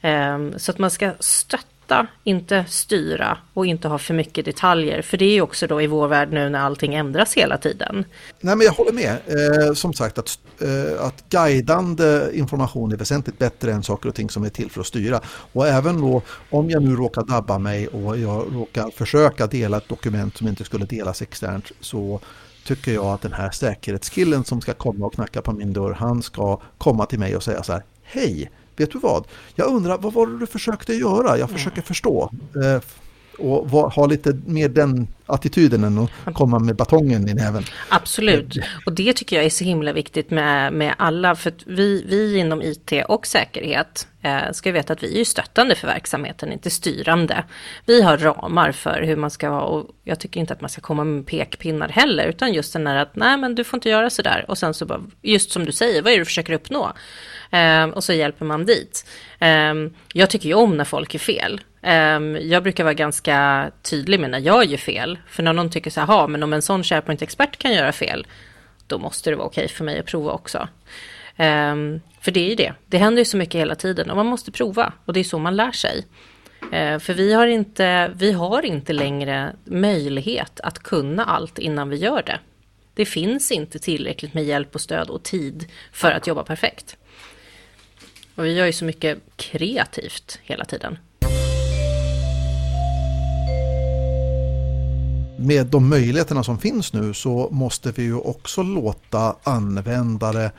Ehm, 0.00 0.58
så 0.58 0.70
att 0.70 0.78
man 0.78 0.90
ska 0.90 1.12
stötta, 1.20 2.06
inte 2.24 2.64
styra 2.68 3.38
och 3.54 3.66
inte 3.66 3.88
ha 3.88 3.98
för 3.98 4.14
mycket 4.14 4.44
detaljer. 4.44 5.02
För 5.02 5.16
det 5.16 5.24
är 5.24 5.32
ju 5.32 5.40
också 5.40 5.66
då 5.66 5.82
i 5.82 5.86
vår 5.86 6.08
värld 6.08 6.32
nu 6.32 6.48
när 6.48 6.58
allting 6.58 6.94
ändras 6.94 7.34
hela 7.34 7.58
tiden. 7.58 8.04
Nej 8.40 8.56
men 8.56 8.64
jag 8.64 8.72
håller 8.72 8.92
med. 8.92 9.16
Eh, 9.26 9.74
som 9.74 9.94
sagt 9.94 10.18
att, 10.18 10.38
eh, 10.60 11.06
att 11.06 11.24
guidande 11.28 12.30
information 12.32 12.92
är 12.92 12.96
väsentligt 12.96 13.38
bättre 13.38 13.72
än 13.72 13.82
saker 13.82 14.08
och 14.08 14.14
ting 14.14 14.30
som 14.30 14.44
är 14.44 14.48
till 14.48 14.70
för 14.70 14.80
att 14.80 14.86
styra. 14.86 15.20
Och 15.52 15.68
även 15.68 16.00
då 16.00 16.22
om 16.50 16.70
jag 16.70 16.82
nu 16.82 16.96
råkar 16.96 17.22
dabba 17.22 17.58
mig 17.58 17.88
och 17.88 18.18
jag 18.18 18.46
råkar 18.52 18.90
försöka 18.90 19.46
dela 19.46 19.76
ett 19.76 19.88
dokument 19.88 20.36
som 20.36 20.48
inte 20.48 20.64
skulle 20.64 20.84
delas 20.84 21.22
externt 21.22 21.72
så 21.80 22.20
tycker 22.68 22.92
jag 22.92 23.06
att 23.06 23.22
den 23.22 23.32
här 23.32 23.50
säkerhetskillen 23.50 24.44
som 24.44 24.60
ska 24.60 24.74
komma 24.74 25.06
och 25.06 25.14
knacka 25.14 25.42
på 25.42 25.52
min 25.52 25.72
dörr, 25.72 25.92
han 25.92 26.22
ska 26.22 26.60
komma 26.78 27.06
till 27.06 27.18
mig 27.18 27.36
och 27.36 27.42
säga 27.42 27.62
så 27.62 27.72
här, 27.72 27.82
hej, 28.02 28.50
vet 28.76 28.92
du 28.92 28.98
vad? 28.98 29.24
Jag 29.54 29.68
undrar, 29.68 29.98
vad 29.98 30.12
var 30.12 30.26
det 30.26 30.38
du 30.38 30.46
försökte 30.46 30.94
göra? 30.94 31.38
Jag 31.38 31.50
försöker 31.50 31.82
förstå. 31.82 32.30
Och 33.38 33.70
ha 33.70 34.06
lite 34.06 34.38
mer 34.46 34.68
den 34.68 35.08
attityden 35.26 35.84
än 35.84 35.98
att 35.98 36.34
komma 36.34 36.58
med 36.58 36.76
batongen 36.76 37.28
i 37.28 37.34
näven. 37.34 37.64
Absolut, 37.88 38.58
och 38.86 38.92
det 38.92 39.12
tycker 39.12 39.36
jag 39.36 39.44
är 39.44 39.50
så 39.50 39.64
himla 39.64 39.92
viktigt 39.92 40.30
med, 40.30 40.72
med 40.72 40.94
alla, 40.98 41.34
för 41.34 41.52
vi, 41.66 42.04
vi 42.08 42.38
inom 42.38 42.62
IT 42.62 42.92
och 43.08 43.26
säkerhet 43.26 44.08
eh, 44.22 44.52
ska 44.52 44.72
veta 44.72 44.92
att 44.92 45.02
vi 45.02 45.20
är 45.20 45.24
stöttande 45.24 45.74
för 45.74 45.86
verksamheten, 45.86 46.52
inte 46.52 46.70
styrande. 46.70 47.44
Vi 47.86 48.02
har 48.02 48.18
ramar 48.18 48.72
för 48.72 49.02
hur 49.02 49.16
man 49.16 49.30
ska 49.30 49.50
vara 49.50 49.62
och 49.62 49.86
jag 50.04 50.20
tycker 50.20 50.40
inte 50.40 50.52
att 50.52 50.60
man 50.60 50.70
ska 50.70 50.80
komma 50.80 51.04
med 51.04 51.26
pekpinnar 51.26 51.88
heller, 51.88 52.26
utan 52.26 52.52
just 52.52 52.72
den 52.72 52.86
här 52.86 52.96
att 52.96 53.16
nej 53.16 53.36
men 53.36 53.54
du 53.54 53.64
får 53.64 53.76
inte 53.76 53.88
göra 53.88 54.10
sådär 54.10 54.44
och 54.48 54.58
sen 54.58 54.74
så 54.74 54.86
bara, 54.86 55.00
just 55.22 55.50
som 55.50 55.64
du 55.64 55.72
säger, 55.72 56.02
vad 56.02 56.12
är 56.12 56.16
det 56.16 56.20
du 56.20 56.26
försöker 56.26 56.52
uppnå? 56.52 56.92
Eh, 57.50 57.84
och 57.84 58.04
så 58.04 58.12
hjälper 58.12 58.44
man 58.44 58.66
dit. 58.66 59.06
Eh, 59.38 59.74
jag 60.12 60.30
tycker 60.30 60.48
ju 60.48 60.54
om 60.54 60.76
när 60.76 60.84
folk 60.84 61.14
är 61.14 61.18
fel. 61.18 61.60
Ehm, 61.82 62.38
jag 62.42 62.62
brukar 62.62 62.84
vara 62.84 62.94
ganska 62.94 63.70
tydlig 63.82 64.20
med 64.20 64.30
när 64.30 64.40
jag 64.40 64.64
gör 64.64 64.78
fel. 64.78 65.18
För 65.28 65.42
när 65.42 65.52
någon 65.52 65.70
tycker 65.70 65.90
så 65.90 66.00
här, 66.00 66.28
men 66.28 66.42
om 66.42 66.52
en 66.52 66.62
sån 66.62 66.82
SharePoint-expert 66.82 67.56
kan 67.56 67.72
göra 67.72 67.92
fel, 67.92 68.26
då 68.86 68.98
måste 68.98 69.30
det 69.30 69.36
vara 69.36 69.46
okej 69.46 69.68
för 69.68 69.84
mig 69.84 69.98
att 69.98 70.06
prova 70.06 70.32
också. 70.32 70.68
Um, 71.36 72.00
för 72.20 72.30
det 72.30 72.40
är 72.40 72.48
ju 72.48 72.54
det, 72.54 72.74
det 72.86 72.98
händer 72.98 73.20
ju 73.20 73.24
så 73.24 73.36
mycket 73.36 73.60
hela 73.60 73.74
tiden 73.74 74.10
och 74.10 74.16
man 74.16 74.26
måste 74.26 74.52
prova 74.52 74.92
och 75.04 75.12
det 75.12 75.20
är 75.20 75.24
så 75.24 75.38
man 75.38 75.56
lär 75.56 75.72
sig. 75.72 76.06
Uh, 76.62 76.98
för 76.98 77.14
vi 77.14 77.32
har, 77.32 77.46
inte, 77.46 78.12
vi 78.16 78.32
har 78.32 78.64
inte 78.64 78.92
längre 78.92 79.56
möjlighet 79.64 80.60
att 80.60 80.78
kunna 80.78 81.24
allt 81.24 81.58
innan 81.58 81.88
vi 81.88 81.96
gör 81.96 82.22
det. 82.26 82.40
Det 82.94 83.04
finns 83.04 83.52
inte 83.52 83.78
tillräckligt 83.78 84.34
med 84.34 84.44
hjälp 84.44 84.74
och 84.74 84.80
stöd 84.80 85.10
och 85.10 85.22
tid 85.22 85.66
för 85.92 86.12
att 86.12 86.26
jobba 86.26 86.42
perfekt. 86.42 86.96
Och 88.34 88.44
vi 88.44 88.52
gör 88.52 88.66
ju 88.66 88.72
så 88.72 88.84
mycket 88.84 89.18
kreativt 89.36 90.40
hela 90.42 90.64
tiden. 90.64 90.98
Med 95.38 95.66
de 95.66 95.88
möjligheterna 95.88 96.44
som 96.44 96.58
finns 96.58 96.92
nu 96.92 97.14
så 97.14 97.48
måste 97.50 97.92
vi 97.92 98.02
ju 98.02 98.14
också 98.14 98.62
låta 98.62 99.36
användare 99.42 100.50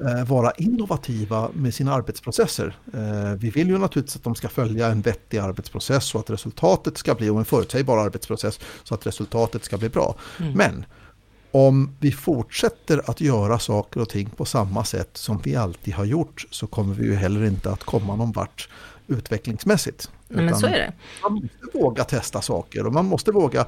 eh, 0.00 0.24
vara 0.28 0.52
innovativa 0.52 1.48
med 1.52 1.74
sina 1.74 1.94
arbetsprocesser. 1.94 2.76
Eh, 2.94 3.38
vi 3.38 3.50
vill 3.50 3.68
ju 3.68 3.78
naturligtvis 3.78 4.16
att 4.16 4.24
de 4.24 4.34
ska 4.34 4.48
följa 4.48 4.86
en 4.86 5.00
vettig 5.00 5.38
arbetsprocess 5.38 6.14
och 6.14 6.20
att 6.20 6.30
resultatet 6.30 6.98
ska 6.98 7.14
bli, 7.14 7.28
och 7.30 7.38
en 7.38 7.44
förutsägbar 7.44 7.98
arbetsprocess, 7.98 8.60
så 8.84 8.94
att 8.94 9.06
resultatet 9.06 9.64
ska 9.64 9.78
bli 9.78 9.88
bra. 9.88 10.14
Mm. 10.40 10.52
Men 10.52 10.84
om 11.50 11.96
vi 12.00 12.12
fortsätter 12.12 13.10
att 13.10 13.20
göra 13.20 13.58
saker 13.58 14.00
och 14.00 14.08
ting 14.08 14.30
på 14.30 14.44
samma 14.44 14.84
sätt 14.84 15.10
som 15.12 15.40
vi 15.44 15.56
alltid 15.56 15.94
har 15.94 16.04
gjort 16.04 16.46
så 16.50 16.66
kommer 16.66 16.94
vi 16.94 17.04
ju 17.04 17.14
heller 17.14 17.44
inte 17.44 17.70
att 17.70 17.84
komma 17.84 18.16
någon 18.16 18.32
vart 18.32 18.68
utvecklingsmässigt. 19.06 20.10
Nej, 20.34 20.44
men 20.44 20.56
så 20.56 20.66
är 20.66 20.70
det. 20.70 20.92
Man 21.22 21.32
måste 21.32 21.78
våga 21.78 22.04
testa 22.04 22.40
saker 22.40 22.86
och 22.86 22.92
man 22.92 23.06
måste 23.06 23.32
våga 23.32 23.60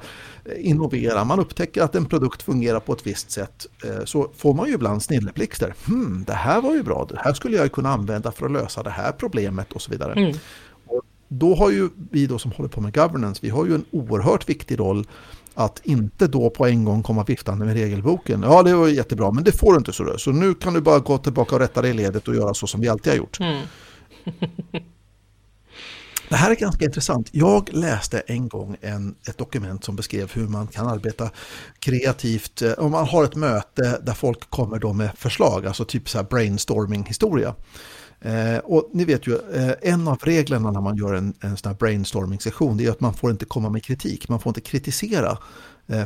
eh, 0.45 0.69
innovera. 0.69 1.23
Man 1.23 1.39
upptäcker 1.39 1.81
att 1.81 1.95
en 1.95 2.05
produkt 2.05 2.43
fungerar 2.43 2.79
på 2.79 2.93
ett 2.93 3.07
visst 3.07 3.31
sätt 3.31 3.65
eh, 3.83 4.05
så 4.05 4.31
får 4.35 4.53
man 4.53 4.67
ju 4.67 4.73
ibland 4.73 5.03
snilleblixtar. 5.03 5.73
Hmm, 5.87 6.23
det 6.27 6.33
här 6.33 6.61
var 6.61 6.73
ju 6.73 6.83
bra, 6.83 7.05
det 7.09 7.19
här 7.19 7.33
skulle 7.33 7.57
jag 7.57 7.71
kunna 7.71 7.89
använda 7.89 8.31
för 8.31 8.45
att 8.45 8.51
lösa 8.51 8.83
det 8.83 8.89
här 8.89 9.11
problemet 9.11 9.73
och 9.73 9.81
så 9.81 9.91
vidare. 9.91 10.13
Mm. 10.13 10.37
Och 10.85 11.01
då 11.27 11.55
har 11.55 11.71
ju 11.71 11.89
vi 12.11 12.27
då 12.27 12.39
som 12.39 12.51
håller 12.51 12.69
på 12.69 12.81
med 12.81 12.93
governance, 12.93 13.39
vi 13.43 13.49
har 13.49 13.65
ju 13.65 13.75
en 13.75 13.85
oerhört 13.91 14.49
viktig 14.49 14.79
roll 14.79 15.07
att 15.53 15.81
inte 15.83 16.27
då 16.27 16.49
på 16.49 16.65
en 16.65 16.85
gång 16.85 17.03
komma 17.03 17.23
viftande 17.23 17.65
med 17.65 17.73
regelboken. 17.73 18.43
Ja, 18.43 18.63
det 18.63 18.75
var 18.75 18.87
jättebra, 18.87 19.31
men 19.31 19.43
det 19.43 19.51
får 19.51 19.71
du 19.71 19.77
inte 19.77 19.93
så. 19.93 20.17
Så 20.17 20.31
nu 20.31 20.53
kan 20.53 20.73
du 20.73 20.81
bara 20.81 20.99
gå 20.99 21.17
tillbaka 21.17 21.55
och 21.55 21.61
rätta 21.61 21.81
dig 21.81 21.91
i 21.91 21.93
ledet 21.93 22.27
och 22.27 22.35
göra 22.35 22.53
så 22.53 22.67
som 22.67 22.81
vi 22.81 22.87
alltid 22.87 23.13
har 23.13 23.17
gjort. 23.17 23.39
Mm. 23.39 23.61
Det 26.29 26.35
här 26.35 26.51
är 26.51 26.55
ganska 26.55 26.85
intressant. 26.85 27.29
Jag 27.31 27.73
läste 27.73 28.19
en 28.19 28.47
gång 28.47 28.77
en, 28.81 29.15
ett 29.27 29.37
dokument 29.37 29.83
som 29.83 29.95
beskrev 29.95 30.31
hur 30.33 30.47
man 30.47 30.67
kan 30.67 30.87
arbeta 30.87 31.29
kreativt. 31.79 32.61
Eh, 32.61 32.71
om 32.71 32.91
man 32.91 33.07
har 33.07 33.23
ett 33.23 33.35
möte 33.35 33.99
där 34.03 34.13
folk 34.13 34.49
kommer 34.49 34.79
då 34.79 34.93
med 34.93 35.09
förslag, 35.15 35.65
alltså 35.65 35.85
typ 35.85 36.09
så 36.09 36.17
här 36.17 36.25
brainstorming 36.25 37.03
historia. 37.05 37.55
Eh, 38.21 38.57
och 38.57 38.89
ni 38.93 39.05
vet 39.05 39.27
ju, 39.27 39.37
eh, 39.53 39.73
en 39.81 40.07
av 40.07 40.17
reglerna 40.23 40.71
när 40.71 40.81
man 40.81 40.97
gör 40.97 41.13
en, 41.13 41.33
en 41.39 41.57
sån 41.57 41.71
här 41.71 41.77
brainstorming-session 41.77 42.79
är 42.79 42.89
att 42.89 42.99
man 42.99 43.13
får 43.13 43.31
inte 43.31 43.45
komma 43.45 43.69
med 43.69 43.83
kritik, 43.83 44.29
man 44.29 44.39
får 44.39 44.49
inte 44.49 44.61
kritisera 44.61 45.37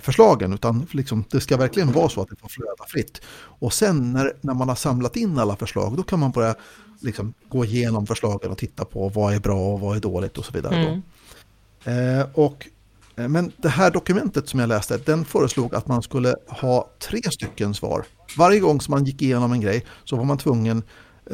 förslagen 0.01 0.53
utan 0.53 0.87
liksom, 0.91 1.23
det 1.31 1.41
ska 1.41 1.57
verkligen 1.57 1.91
vara 1.91 2.09
så 2.09 2.21
att 2.21 2.29
det 2.29 2.35
får 2.35 2.49
flöda 2.49 2.85
fritt. 2.87 3.21
Och 3.35 3.73
sen 3.73 4.13
när, 4.13 4.33
när 4.41 4.53
man 4.53 4.69
har 4.69 4.75
samlat 4.75 5.15
in 5.15 5.39
alla 5.39 5.55
förslag 5.55 5.97
då 5.97 6.03
kan 6.03 6.19
man 6.19 6.31
börja 6.31 6.55
liksom, 6.99 7.33
gå 7.49 7.65
igenom 7.65 8.07
förslagen 8.07 8.51
och 8.51 8.57
titta 8.57 8.85
på 8.85 9.09
vad 9.09 9.33
är 9.33 9.39
bra 9.39 9.73
och 9.73 9.79
vad 9.79 9.97
är 9.97 10.01
dåligt 10.01 10.37
och 10.37 10.45
så 10.45 10.53
vidare. 10.53 10.75
Mm. 10.75 11.01
Eh, 12.19 12.25
och, 12.33 12.67
eh, 13.15 13.27
men 13.27 13.51
det 13.57 13.69
här 13.69 13.91
dokumentet 13.91 14.49
som 14.49 14.59
jag 14.59 14.69
läste, 14.69 14.97
den 14.97 15.25
föreslog 15.25 15.75
att 15.75 15.87
man 15.87 16.01
skulle 16.01 16.35
ha 16.47 16.89
tre 16.99 17.21
stycken 17.31 17.73
svar. 17.73 18.05
Varje 18.37 18.59
gång 18.59 18.81
som 18.81 18.91
man 18.91 19.05
gick 19.05 19.21
igenom 19.21 19.51
en 19.51 19.61
grej 19.61 19.85
så 20.03 20.15
var 20.15 20.23
man 20.23 20.37
tvungen 20.37 20.83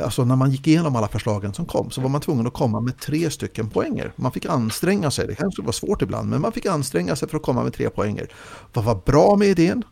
Alltså 0.03 0.25
när 0.25 0.35
man 0.35 0.51
gick 0.51 0.67
igenom 0.67 0.95
alla 0.95 1.07
förslagen 1.07 1.53
som 1.53 1.65
kom 1.65 1.91
så 1.91 2.01
var 2.01 2.09
man 2.09 2.21
tvungen 2.21 2.47
att 2.47 2.53
komma 2.53 2.79
med 2.79 2.99
tre 2.99 3.29
stycken 3.29 3.69
poänger. 3.69 4.11
Man 4.15 4.31
fick 4.31 4.45
anstränga 4.45 5.11
sig, 5.11 5.27
det 5.27 5.35
kanske 5.35 5.61
var 5.61 5.71
svårt 5.71 6.01
ibland, 6.01 6.29
men 6.29 6.41
man 6.41 6.51
fick 6.51 6.65
anstränga 6.65 7.15
sig 7.15 7.29
för 7.29 7.37
att 7.37 7.43
komma 7.43 7.63
med 7.63 7.73
tre 7.73 7.89
poänger. 7.89 8.27
Vad 8.73 8.85
var 8.85 8.95
bra 8.95 9.35
med 9.35 9.47
idén? 9.47 9.83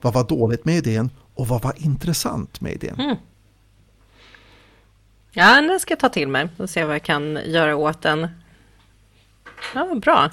Vad 0.00 0.14
var 0.14 0.24
dåligt 0.24 0.64
med 0.64 0.76
idén? 0.76 1.10
Och 1.34 1.48
vad 1.48 1.62
var 1.62 1.74
intressant 1.76 2.60
med 2.60 2.72
idén? 2.72 3.00
Mm. 3.00 3.16
Ja, 5.32 5.60
den 5.62 5.80
ska 5.80 5.92
jag 5.92 6.00
ta 6.00 6.08
till 6.08 6.28
mig 6.28 6.48
och 6.56 6.70
se 6.70 6.84
vad 6.84 6.94
jag 6.94 7.02
kan 7.02 7.38
göra 7.46 7.76
åt 7.76 8.02
den. 8.02 8.28
Ja, 9.74 9.94
bra. 9.94 10.30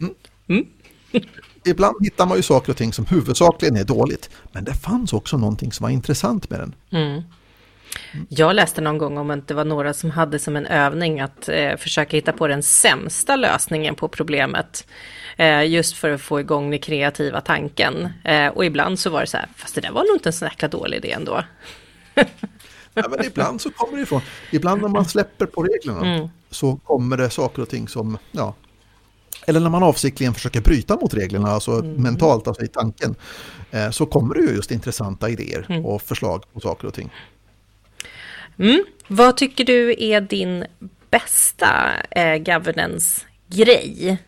Mm. 0.00 0.14
Mm. 0.46 0.66
Ibland 1.64 1.96
hittar 2.00 2.26
man 2.26 2.36
ju 2.36 2.42
saker 2.42 2.72
och 2.72 2.76
ting 2.76 2.92
som 2.92 3.06
huvudsakligen 3.06 3.76
är 3.76 3.84
dåligt. 3.84 4.30
Men 4.52 4.64
det 4.64 4.74
fanns 4.74 5.12
också 5.12 5.36
någonting 5.36 5.72
som 5.72 5.84
var 5.84 5.90
intressant 5.90 6.50
med 6.50 6.60
den. 6.60 6.74
Jag 8.28 8.54
läste 8.54 8.80
någon 8.80 8.98
gång 8.98 9.18
om 9.18 9.30
att 9.30 9.48
det 9.48 9.54
var 9.54 9.64
några 9.64 9.94
som 9.94 10.10
hade 10.10 10.38
som 10.38 10.56
en 10.56 10.66
övning 10.66 11.20
att 11.20 11.48
eh, 11.48 11.76
försöka 11.76 12.16
hitta 12.16 12.32
på 12.32 12.46
den 12.46 12.62
sämsta 12.62 13.36
lösningen 13.36 13.94
på 13.94 14.08
problemet. 14.08 14.86
Eh, 15.36 15.70
just 15.70 15.96
för 15.96 16.10
att 16.10 16.20
få 16.20 16.40
igång 16.40 16.70
den 16.70 16.78
kreativa 16.78 17.40
tanken. 17.40 18.08
Eh, 18.24 18.46
och 18.46 18.64
ibland 18.64 18.98
så 18.98 19.10
var 19.10 19.20
det 19.20 19.26
så 19.26 19.36
här, 19.36 19.48
fast 19.56 19.74
det 19.74 19.80
där 19.80 19.90
var 19.90 20.04
nog 20.04 20.16
inte 20.16 20.28
en 20.28 20.32
så 20.32 20.44
jäkla 20.44 20.68
dålig 20.68 20.96
idé 20.96 21.12
ändå. 21.12 21.44
ja, 22.94 23.04
men 23.10 23.24
ibland 23.24 23.60
så 23.60 23.70
kommer 23.70 23.96
det 23.96 24.02
ifrån. 24.02 24.20
Ibland 24.50 24.82
när 24.82 24.88
man 24.88 25.04
släpper 25.04 25.46
på 25.46 25.62
reglerna 25.62 26.14
mm. 26.14 26.28
så 26.50 26.76
kommer 26.76 27.16
det 27.16 27.30
saker 27.30 27.62
och 27.62 27.68
ting 27.68 27.88
som, 27.88 28.18
ja, 28.32 28.54
eller 29.46 29.60
när 29.60 29.70
man 29.70 29.82
avsiktligen 29.82 30.34
försöker 30.34 30.60
bryta 30.60 30.96
mot 30.96 31.14
reglerna, 31.14 31.48
alltså 31.48 31.72
mm. 31.72 32.02
mentalt, 32.02 32.48
alltså 32.48 32.64
i 32.64 32.68
tanken, 32.68 33.14
eh, 33.70 33.90
så 33.90 34.06
kommer 34.06 34.34
det 34.34 34.40
ju 34.40 34.50
just 34.54 34.70
intressanta 34.70 35.28
idéer 35.28 35.66
mm. 35.68 35.86
och 35.86 36.02
förslag 36.02 36.44
på 36.52 36.60
saker 36.60 36.88
och 36.88 36.94
ting. 36.94 37.10
Mm. 38.58 38.84
Vad 39.08 39.36
tycker 39.36 39.64
du 39.64 39.94
är 39.98 40.20
din 40.20 40.64
bästa 41.10 41.92
eh, 42.10 42.38
governance-grej? 42.38 44.18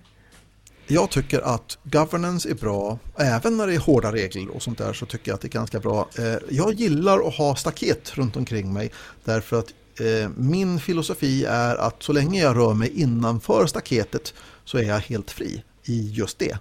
Jag 0.87 1.11
tycker 1.11 1.41
att 1.41 1.79
governance 1.83 2.51
är 2.51 2.55
bra, 2.55 2.99
även 3.17 3.57
när 3.57 3.67
det 3.67 3.75
är 3.75 3.79
hårda 3.79 4.13
regler 4.13 4.49
och 4.49 4.63
sånt 4.63 4.79
där 4.79 4.93
så 4.93 5.07
tycker 5.07 5.31
jag 5.31 5.35
att 5.35 5.41
det 5.41 5.49
är 5.49 5.51
ganska 5.51 5.81
bra. 5.81 6.09
Eh, 6.19 6.37
jag 6.51 6.75
gillar 6.75 7.29
att 7.29 7.35
ha 7.35 7.57
staket 7.57 8.13
runt 8.15 8.37
omkring 8.37 8.73
mig 8.73 8.91
därför 9.25 9.59
att 9.59 9.69
eh, 10.01 10.31
min 10.37 10.81
filosofi 10.81 11.45
är 11.45 11.77
att 11.77 12.03
så 12.03 12.13
länge 12.13 12.43
jag 12.43 12.57
rör 12.57 12.75
mig 12.75 13.01
innanför 13.01 13.67
staketet 13.67 14.35
så 14.65 14.79
är 14.79 14.83
jag 14.83 14.99
helt 14.99 15.31
fri 15.31 15.63
i 15.85 16.11
just 16.11 16.39
det. 16.39 16.59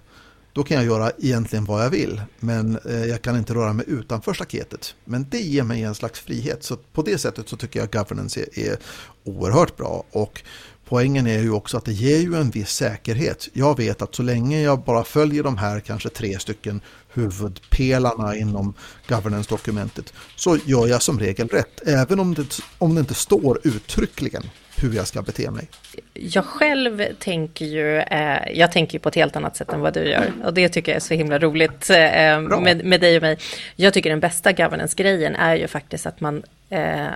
Då 0.54 0.62
kan 0.62 0.76
jag 0.76 0.86
göra 0.86 1.12
egentligen 1.18 1.64
vad 1.64 1.84
jag 1.84 1.90
vill, 1.90 2.22
men 2.40 2.78
eh, 2.84 3.04
jag 3.04 3.22
kan 3.22 3.36
inte 3.36 3.54
röra 3.54 3.72
mig 3.72 3.84
utanför 3.88 4.34
staketet. 4.34 4.94
Men 5.04 5.26
det 5.30 5.40
ger 5.40 5.62
mig 5.62 5.82
en 5.82 5.94
slags 5.94 6.20
frihet, 6.20 6.64
så 6.64 6.76
på 6.76 7.02
det 7.02 7.18
sättet 7.18 7.48
så 7.48 7.56
tycker 7.56 7.80
jag 7.80 7.90
governance 7.90 8.40
är, 8.40 8.58
är 8.58 8.76
oerhört 9.24 9.76
bra. 9.76 10.04
Och 10.10 10.42
poängen 10.84 11.26
är 11.26 11.38
ju 11.38 11.50
också 11.50 11.76
att 11.76 11.84
det 11.84 11.92
ger 11.92 12.18
ju 12.18 12.34
en 12.34 12.50
viss 12.50 12.70
säkerhet. 12.70 13.48
Jag 13.52 13.76
vet 13.76 14.02
att 14.02 14.14
så 14.14 14.22
länge 14.22 14.62
jag 14.62 14.80
bara 14.80 15.04
följer 15.04 15.42
de 15.42 15.58
här 15.58 15.80
kanske 15.80 16.08
tre 16.08 16.38
stycken 16.38 16.80
huvudpelarna 17.08 18.36
inom 18.36 18.74
governance-dokumentet 19.08 20.12
så 20.36 20.58
gör 20.64 20.86
jag 20.86 21.02
som 21.02 21.20
regel 21.20 21.48
rätt, 21.48 21.80
även 21.86 22.20
om 22.20 22.34
det, 22.34 22.60
om 22.78 22.94
det 22.94 23.00
inte 23.00 23.14
står 23.14 23.60
uttryckligen 23.64 24.42
hur 24.80 24.94
jag 24.94 25.06
ska 25.06 25.22
bete 25.22 25.50
mig. 25.50 25.68
Jag 26.12 26.44
själv 26.44 27.04
tänker 27.18 27.64
ju, 27.64 27.98
eh, 27.98 28.52
jag 28.52 28.72
tänker 28.72 28.94
ju 28.94 28.98
på 28.98 29.08
ett 29.08 29.14
helt 29.14 29.36
annat 29.36 29.56
sätt 29.56 29.72
än 29.72 29.80
vad 29.80 29.94
du 29.94 30.04
gör. 30.04 30.32
Och 30.44 30.54
det 30.54 30.68
tycker 30.68 30.92
jag 30.92 30.96
är 30.96 31.00
så 31.00 31.14
himla 31.14 31.38
roligt 31.38 31.90
eh, 31.90 32.40
med, 32.40 32.84
med 32.84 33.00
dig 33.00 33.16
och 33.16 33.22
mig. 33.22 33.38
Jag 33.76 33.94
tycker 33.94 34.10
den 34.10 34.20
bästa 34.20 34.52
governance-grejen 34.52 35.34
är 35.36 35.56
ju 35.56 35.68
faktiskt 35.68 36.06
att 36.06 36.20
man 36.20 36.42
eh, 36.70 37.06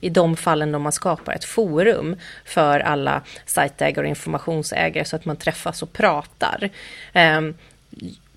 i 0.00 0.10
de 0.10 0.36
fallen 0.36 0.72
då 0.72 0.78
man 0.78 0.92
skapar 0.92 1.32
ett 1.32 1.44
forum 1.44 2.16
för 2.44 2.80
alla 2.80 3.22
sajtägare 3.46 4.04
och 4.04 4.08
informationsägare 4.08 5.04
så 5.04 5.16
att 5.16 5.24
man 5.24 5.36
träffas 5.36 5.82
och 5.82 5.92
pratar. 5.92 6.70
Ehm, 7.12 7.54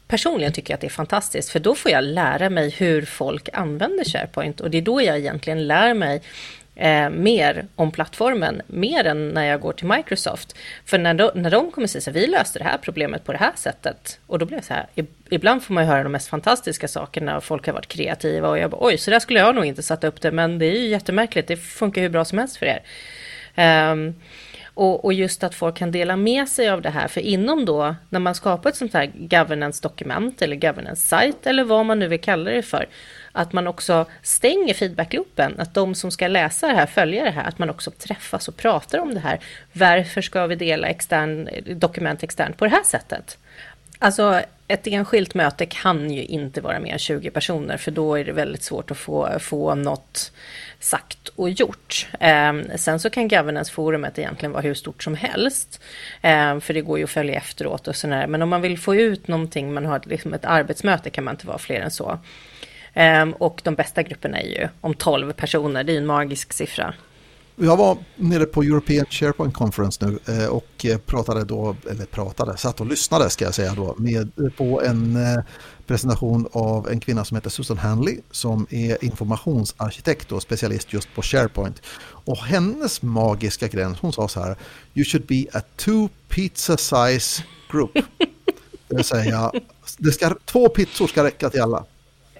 personligen 0.07 0.53
tycker 0.53 0.71
jag 0.71 0.75
att 0.75 0.81
det 0.81 0.87
är 0.87 0.89
fantastiskt 0.89 1.49
för 1.49 1.59
då 1.59 1.75
får 1.75 1.91
jag 1.91 2.03
lära 2.03 2.49
mig 2.49 2.69
hur 2.69 3.05
folk 3.05 3.49
använder 3.53 4.05
SharePoint 4.05 4.61
och 4.61 4.71
det 4.71 4.77
är 4.77 4.81
då 4.81 5.01
jag 5.01 5.17
egentligen 5.17 5.67
lär 5.67 5.93
mig 5.93 6.21
eh, 6.75 7.09
mer 7.09 7.65
om 7.75 7.91
plattformen, 7.91 8.61
mer 8.67 9.05
än 9.05 9.29
när 9.29 9.45
jag 9.45 9.61
går 9.61 9.73
till 9.73 9.87
Microsoft. 9.87 10.55
För 10.85 10.97
när 10.97 11.13
de, 11.13 11.31
när 11.35 11.51
de 11.51 11.71
kommer 11.71 11.87
säga 11.87 12.01
så 12.01 12.11
vi 12.11 12.27
löste 12.27 12.59
det 12.59 12.65
här 12.65 12.77
problemet 12.77 13.23
på 13.23 13.31
det 13.31 13.37
här 13.37 13.51
sättet. 13.55 14.19
Och 14.27 14.39
då 14.39 14.45
blir 14.45 14.57
jag 14.57 14.65
så 14.65 14.73
här, 14.73 14.87
ibland 15.29 15.63
får 15.63 15.73
man 15.73 15.83
ju 15.83 15.89
höra 15.89 16.03
de 16.03 16.11
mest 16.11 16.27
fantastiska 16.27 16.87
sakerna 16.87 17.37
och 17.37 17.43
folk 17.43 17.65
har 17.65 17.73
varit 17.73 17.87
kreativa 17.87 18.49
och 18.49 18.57
jag 18.57 18.71
bara, 18.71 18.85
oj, 18.85 18.97
så 18.97 19.11
där 19.11 19.19
skulle 19.19 19.39
jag 19.39 19.55
nog 19.55 19.65
inte 19.65 19.83
satt 19.83 20.03
upp 20.03 20.21
det, 20.21 20.31
men 20.31 20.59
det 20.59 20.65
är 20.65 20.79
ju 20.79 20.87
jättemärkligt, 20.87 21.47
det 21.47 21.57
funkar 21.57 22.01
hur 22.01 22.09
bra 22.09 22.25
som 22.25 22.37
helst 22.37 22.57
för 22.57 22.65
er. 22.65 22.83
Um, 23.91 24.15
och, 24.75 25.05
och, 25.05 25.13
just 25.13 25.43
att 25.43 25.55
folk 25.55 25.77
kan 25.77 25.91
dela 25.91 26.15
med 26.15 26.49
sig 26.49 26.69
av 26.69 26.81
det 26.81 26.89
här, 26.89 27.07
för 27.07 27.21
inom 27.21 27.65
då, 27.65 27.95
när 28.09 28.19
man 28.19 28.35
skapar 28.35 28.69
ett 28.69 28.75
sånt 28.75 28.93
här 28.93 29.11
governance-dokument 29.15 30.41
eller 30.41 30.55
governance-site 30.55 31.49
eller 31.49 31.63
vad 31.63 31.85
man 31.85 31.99
nu 31.99 32.07
vill 32.07 32.21
kalla 32.21 32.51
det 32.51 32.61
för, 32.61 32.87
att 33.31 33.53
man 33.53 33.67
också 33.67 34.05
stänger 34.21 34.73
feedbackloopen, 34.73 35.55
att 35.57 35.73
de 35.73 35.95
som 35.95 36.11
ska 36.11 36.27
läsa 36.27 36.67
det 36.67 36.73
här, 36.73 36.85
följa 36.85 37.23
det 37.23 37.31
här, 37.31 37.47
att 37.47 37.59
man 37.59 37.69
också 37.69 37.91
träffas 37.91 38.47
och 38.47 38.57
pratar 38.57 38.99
om 38.99 39.13
det 39.13 39.19
här. 39.19 39.39
Varför 39.73 40.21
ska 40.21 40.47
vi 40.47 40.55
dela 40.55 40.87
extern, 40.87 41.49
dokument 41.65 42.23
externt 42.23 42.57
på 42.57 42.65
det 42.65 42.71
här 42.71 42.83
sättet? 42.83 43.37
Alltså, 44.05 44.41
ett 44.67 44.87
enskilt 44.87 45.33
möte 45.33 45.65
kan 45.65 46.11
ju 46.11 46.23
inte 46.23 46.61
vara 46.61 46.79
mer 46.79 46.93
än 46.93 46.99
20 46.99 47.29
personer, 47.29 47.77
för 47.77 47.91
då 47.91 48.15
är 48.15 48.23
det 48.23 48.31
väldigt 48.31 48.63
svårt 48.63 48.91
att 48.91 48.97
få, 48.97 49.39
få 49.39 49.75
något 49.75 50.31
sagt 50.79 51.27
och 51.27 51.49
gjort. 51.49 52.07
Eh, 52.19 52.53
sen 52.75 52.99
så 52.99 53.09
kan 53.09 53.27
governance-forumet 53.27 54.19
egentligen 54.19 54.51
vara 54.51 54.61
hur 54.61 54.73
stort 54.73 55.03
som 55.03 55.15
helst, 55.15 55.81
eh, 56.21 56.59
för 56.59 56.73
det 56.73 56.81
går 56.81 56.97
ju 56.97 57.03
att 57.03 57.09
följa 57.09 57.35
efteråt 57.35 57.87
och 57.87 57.95
sådär. 57.95 58.27
Men 58.27 58.41
om 58.41 58.49
man 58.49 58.61
vill 58.61 58.79
få 58.79 58.95
ut 58.95 59.27
någonting, 59.27 59.73
man 59.73 59.85
har 59.85 60.01
liksom 60.05 60.33
ett 60.33 60.45
arbetsmöte, 60.45 61.09
kan 61.09 61.23
man 61.23 61.33
inte 61.33 61.47
vara 61.47 61.57
fler 61.57 61.81
än 61.81 61.91
så. 61.91 62.19
Eh, 62.93 63.29
och 63.29 63.61
de 63.63 63.75
bästa 63.75 64.03
grupperna 64.03 64.41
är 64.41 64.47
ju 64.47 64.67
om 64.81 64.93
12 64.93 65.33
personer, 65.33 65.83
det 65.83 65.93
är 65.93 65.97
en 65.97 66.05
magisk 66.05 66.53
siffra. 66.53 66.93
Jag 67.57 67.77
var 67.77 67.97
nere 68.15 68.45
på 68.45 68.63
European 68.63 69.05
SharePoint 69.09 69.53
Conference 69.53 70.05
nu 70.05 70.19
eh, 70.27 70.47
och 70.47 70.85
pratade 71.05 71.43
då, 71.43 71.75
eller 71.89 72.05
pratade, 72.05 72.57
satt 72.57 72.81
och 72.81 72.87
lyssnade 72.87 73.29
ska 73.29 73.45
jag 73.45 73.55
säga 73.55 73.73
då, 73.73 73.95
med, 73.97 74.31
på 74.57 74.81
en 74.81 75.15
eh, 75.15 75.43
presentation 75.87 76.47
av 76.51 76.89
en 76.89 76.99
kvinna 76.99 77.25
som 77.25 77.35
heter 77.35 77.49
Susan 77.49 77.77
Hanley 77.77 78.19
som 78.31 78.67
är 78.69 79.05
informationsarkitekt 79.05 80.31
och 80.31 80.41
specialist 80.41 80.93
just 80.93 81.15
på 81.15 81.21
SharePoint. 81.21 81.81
Och 82.01 82.37
hennes 82.37 83.01
magiska 83.01 83.67
gräns, 83.67 83.99
hon 83.99 84.13
sa 84.13 84.27
så 84.27 84.39
här, 84.39 84.55
you 84.93 85.05
should 85.05 85.25
be 85.25 85.45
a 85.53 85.61
two 85.75 86.09
pizza 86.29 86.77
size 86.77 87.43
group. 87.71 87.91
Det 88.87 88.95
vill 88.95 89.05
säga, 89.05 89.51
det 89.97 90.11
ska, 90.11 90.35
två 90.45 90.69
pizzor 90.69 91.07
ska 91.07 91.23
räcka 91.23 91.49
till 91.49 91.61
alla 91.61 91.85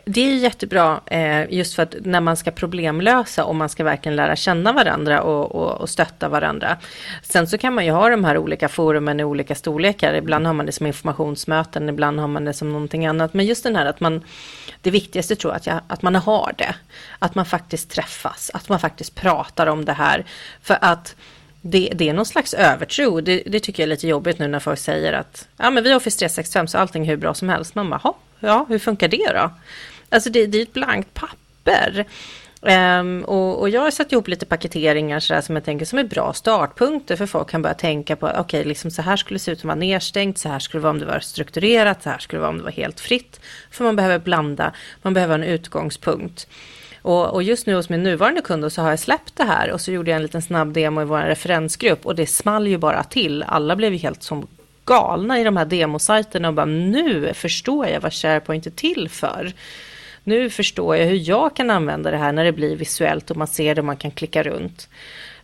det 0.06 0.22
är 0.22 0.36
jättebra 0.36 1.02
eh, 1.06 1.54
just 1.54 1.76
för 1.76 1.84
att 1.84 1.96
när 2.02 2.22
man 2.22 2.38
ska 2.38 2.52
problemlösa 2.52 3.46
och 3.46 3.56
man 3.56 3.70
ska 3.70 3.84
verkligen 3.84 4.16
lära 4.16 4.36
känna 4.36 4.74
varandra 4.74 5.22
och, 5.22 5.56
och, 5.56 5.82
och, 5.82 5.90
stötta 5.90 6.30
varandra. 6.30 6.78
Sen 7.22 7.48
så 7.48 7.58
kan 7.58 7.74
man 7.74 7.86
ju 7.86 7.92
ha 7.92 8.10
de 8.10 8.26
här 8.26 8.38
olika 8.38 8.70
forumen 8.70 9.20
i 9.20 9.24
olika 9.24 9.56
storlekar. 9.56 10.14
Ibland 10.14 10.48
har 10.48 10.54
man 10.54 10.66
det 10.66 10.72
som 10.72 10.86
informationsmöten, 10.88 11.90
ibland 11.90 12.20
har 12.20 12.28
man 12.28 12.46
det 12.46 12.54
som 12.54 12.74
någonting 12.74 13.06
annat. 13.06 13.34
Men 13.34 13.46
just 13.46 13.64
den 13.64 13.76
här 13.76 13.86
att 13.86 14.00
man, 14.00 14.24
det 14.82 14.92
viktigaste 14.92 15.36
tror 15.36 15.54
jag 15.54 15.58
att, 15.58 15.68
jag, 15.68 15.80
att 15.88 16.02
man 16.02 16.16
har 16.16 16.54
det. 16.58 16.76
Att 17.20 17.36
man 17.36 17.46
faktiskt 17.46 17.90
träffas, 17.90 18.52
att 18.54 18.70
man 18.70 18.80
faktiskt 18.80 19.16
pratar 19.16 19.68
om 19.68 19.86
det 19.86 19.94
här. 19.94 20.26
För 20.62 20.78
att 20.82 21.16
det, 21.62 21.90
det, 21.96 22.10
är 22.10 22.14
någon 22.14 22.26
slags 22.26 22.54
övertro. 22.54 23.22
Det, 23.22 23.44
det, 23.46 23.60
tycker 23.60 23.84
jag 23.84 23.88
är 23.88 23.90
lite 23.90 24.08
jobbigt 24.08 24.40
nu 24.40 24.48
när 24.48 24.60
folk 24.60 24.80
säger 24.80 25.14
att 25.14 25.48
ja, 25.58 25.70
men 25.70 25.84
vi 25.84 25.90
har 25.90 25.98
Office 25.98 26.20
365 26.20 26.68
så 26.68 26.78
allting 26.78 27.04
är 27.04 27.10
hur 27.10 27.18
bra 27.18 27.34
som 27.34 27.50
helst. 27.50 27.76
Man 27.76 27.90
bara, 27.90 28.14
ja, 28.40 28.66
hur 28.70 28.80
funkar 28.80 29.08
det 29.08 29.32
då? 29.34 29.52
Alltså 30.16 30.30
det, 30.30 30.46
det 30.46 30.58
är 30.58 30.62
ett 30.62 30.74
blankt 30.74 31.14
papper. 31.14 32.06
Um, 32.62 33.24
och, 33.24 33.60
och, 33.60 33.70
jag 33.70 33.82
har 33.82 33.92
satt 33.92 34.12
ihop 34.12 34.28
lite 34.28 34.46
paketeringar 34.46 35.20
så 35.20 35.42
som 35.42 35.56
jag 35.56 35.66
tänker 35.66 35.86
som 35.86 36.00
är 36.00 36.04
bra 36.04 36.34
startpunkter 36.34 37.16
för 37.16 37.26
folk 37.26 37.50
kan 37.50 37.62
börja 37.62 37.74
tänka 37.74 38.16
på 38.16 38.28
okej, 38.28 38.42
okay, 38.42 38.64
liksom 38.64 38.92
så 38.92 39.02
här 39.02 39.16
skulle 39.16 39.36
det 39.36 39.40
se 39.40 39.52
ut 39.52 39.58
om 39.58 39.62
det 39.62 39.68
var 39.68 39.76
nedstängt, 39.76 40.38
så 40.38 40.50
här 40.50 40.60
skulle 40.60 40.80
det 40.80 40.84
vara 40.84 40.92
om 40.92 41.00
det 41.00 41.06
var 41.06 41.20
strukturerat, 41.20 42.04
så 42.04 42.10
här 42.10 42.20
skulle 42.20 42.38
det 42.38 42.42
vara 42.42 42.50
om 42.50 42.58
det 42.58 42.64
var 42.64 42.72
helt 42.72 43.00
fritt. 43.00 43.40
För 43.72 43.84
man 43.84 43.96
behöver 43.96 44.20
blanda, 44.20 44.72
man 45.02 45.14
behöver 45.14 45.36
en 45.36 45.44
utgångspunkt. 45.44 46.48
Och, 47.02 47.34
och 47.34 47.44
just 47.44 47.68
nu 47.68 47.76
hos 47.76 47.90
min 47.90 48.04
nuvarande 48.04 48.42
kund 48.42 48.72
så 48.72 48.82
har 48.82 48.90
jag 48.90 49.00
släppt 49.00 49.36
det 49.36 49.44
här 49.44 49.72
och 49.72 49.82
så 49.82 49.92
gjorde 49.92 50.12
jag 50.12 50.16
en 50.16 50.24
liten 50.24 50.42
snabb 50.42 50.74
demo 50.74 51.02
i 51.02 51.06
vår 51.06 51.20
referensgrupp 51.20 52.06
och 52.06 52.16
det 52.16 52.28
small 52.28 52.68
ju 52.68 52.78
bara 52.78 53.04
till. 53.04 53.44
Alla 53.44 53.76
blev 53.76 53.94
ju 53.94 53.98
helt 53.98 54.24
som 54.24 54.48
galna 54.86 55.40
i 55.40 55.44
de 55.44 55.58
här 55.58 55.66
demosajterna 55.66 56.48
och 56.48 56.54
bara 56.54 56.66
nu 56.66 57.34
förstår 57.34 57.88
jag 57.88 58.02
vad 58.02 58.14
SharePoint 58.14 58.66
är 58.66 58.72
till 58.72 59.10
för 59.10 59.54
nu 60.26 60.50
förstår 60.50 60.96
jag 60.96 61.06
hur 61.06 61.30
jag 61.30 61.56
kan 61.56 61.70
använda 61.70 62.12
det 62.12 62.18
här 62.18 62.32
när 62.32 62.46
det 62.46 62.52
blir 62.52 62.76
visuellt 62.76 63.32
och 63.32 63.38
man 63.38 63.48
ser 63.48 63.76
det 63.76 63.82
och 63.82 63.86
man 63.86 63.98
kan 63.98 64.12
klicka 64.12 64.44
runt. 64.44 64.90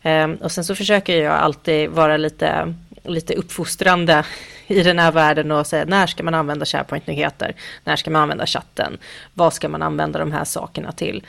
Ehm, 0.01 0.35
och 0.35 0.51
sen 0.51 0.63
så 0.63 0.75
försöker 0.75 1.23
jag 1.23 1.33
alltid 1.33 1.89
vara 1.89 2.17
lite, 2.17 2.73
lite 3.03 3.33
uppfostrande 3.33 4.25
i 4.67 4.83
den 4.83 4.99
här 4.99 5.11
världen 5.11 5.51
och 5.51 5.67
säga 5.67 5.85
när 5.85 6.07
ska 6.07 6.23
man 6.23 6.33
använda 6.33 6.65
SharePoint-nyheter? 6.65 7.55
När 7.83 7.95
ska 7.95 8.11
man 8.11 8.21
använda 8.21 8.45
chatten? 8.45 8.97
Vad 9.33 9.53
ska 9.53 9.69
man 9.69 9.81
använda 9.81 10.19
de 10.19 10.31
här 10.31 10.45
sakerna 10.45 10.91
till? 10.91 11.23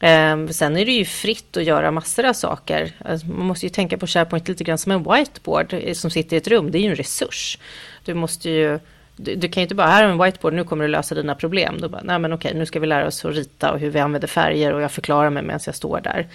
Ehm, 0.00 0.48
sen 0.52 0.76
är 0.76 0.86
det 0.86 0.92
ju 0.92 1.04
fritt 1.04 1.56
att 1.56 1.64
göra 1.64 1.90
massor 1.90 2.24
av 2.24 2.32
saker. 2.32 2.92
Alltså, 3.04 3.26
man 3.26 3.46
måste 3.46 3.66
ju 3.66 3.70
tänka 3.70 3.98
på 3.98 4.06
SharePoint 4.06 4.48
lite 4.48 4.64
grann 4.64 4.78
som 4.78 4.92
en 4.92 5.02
whiteboard 5.02 5.72
eh, 5.72 5.94
som 5.94 6.10
sitter 6.10 6.36
i 6.36 6.38
ett 6.38 6.48
rum. 6.48 6.70
Det 6.70 6.78
är 6.78 6.82
ju 6.82 6.90
en 6.90 6.96
resurs. 6.96 7.58
Du 8.04 8.14
måste 8.14 8.50
ju 8.50 8.78
du, 9.16 9.34
du, 9.34 9.48
kan 9.48 9.60
ju 9.60 9.62
inte 9.62 9.74
bara, 9.74 9.86
här 9.86 10.04
är 10.04 10.08
en 10.08 10.18
whiteboard, 10.18 10.54
nu 10.54 10.64
kommer 10.64 10.84
du 10.84 10.90
lösa 10.90 11.14
dina 11.14 11.34
problem. 11.34 11.80
Då 11.80 11.88
bara, 11.88 12.02
nej 12.04 12.18
men 12.18 12.32
okej, 12.32 12.54
nu 12.54 12.66
ska 12.66 12.80
vi 12.80 12.86
lära 12.86 13.06
oss 13.06 13.24
att 13.24 13.34
rita 13.34 13.72
och 13.72 13.78
hur 13.78 13.90
vi 13.90 13.98
använder 13.98 14.28
färger 14.28 14.72
och 14.74 14.82
jag 14.82 14.92
förklarar 14.92 15.30
mig 15.30 15.42
medan 15.42 15.60
jag 15.66 15.74
står 15.74 16.00
där. 16.00 16.28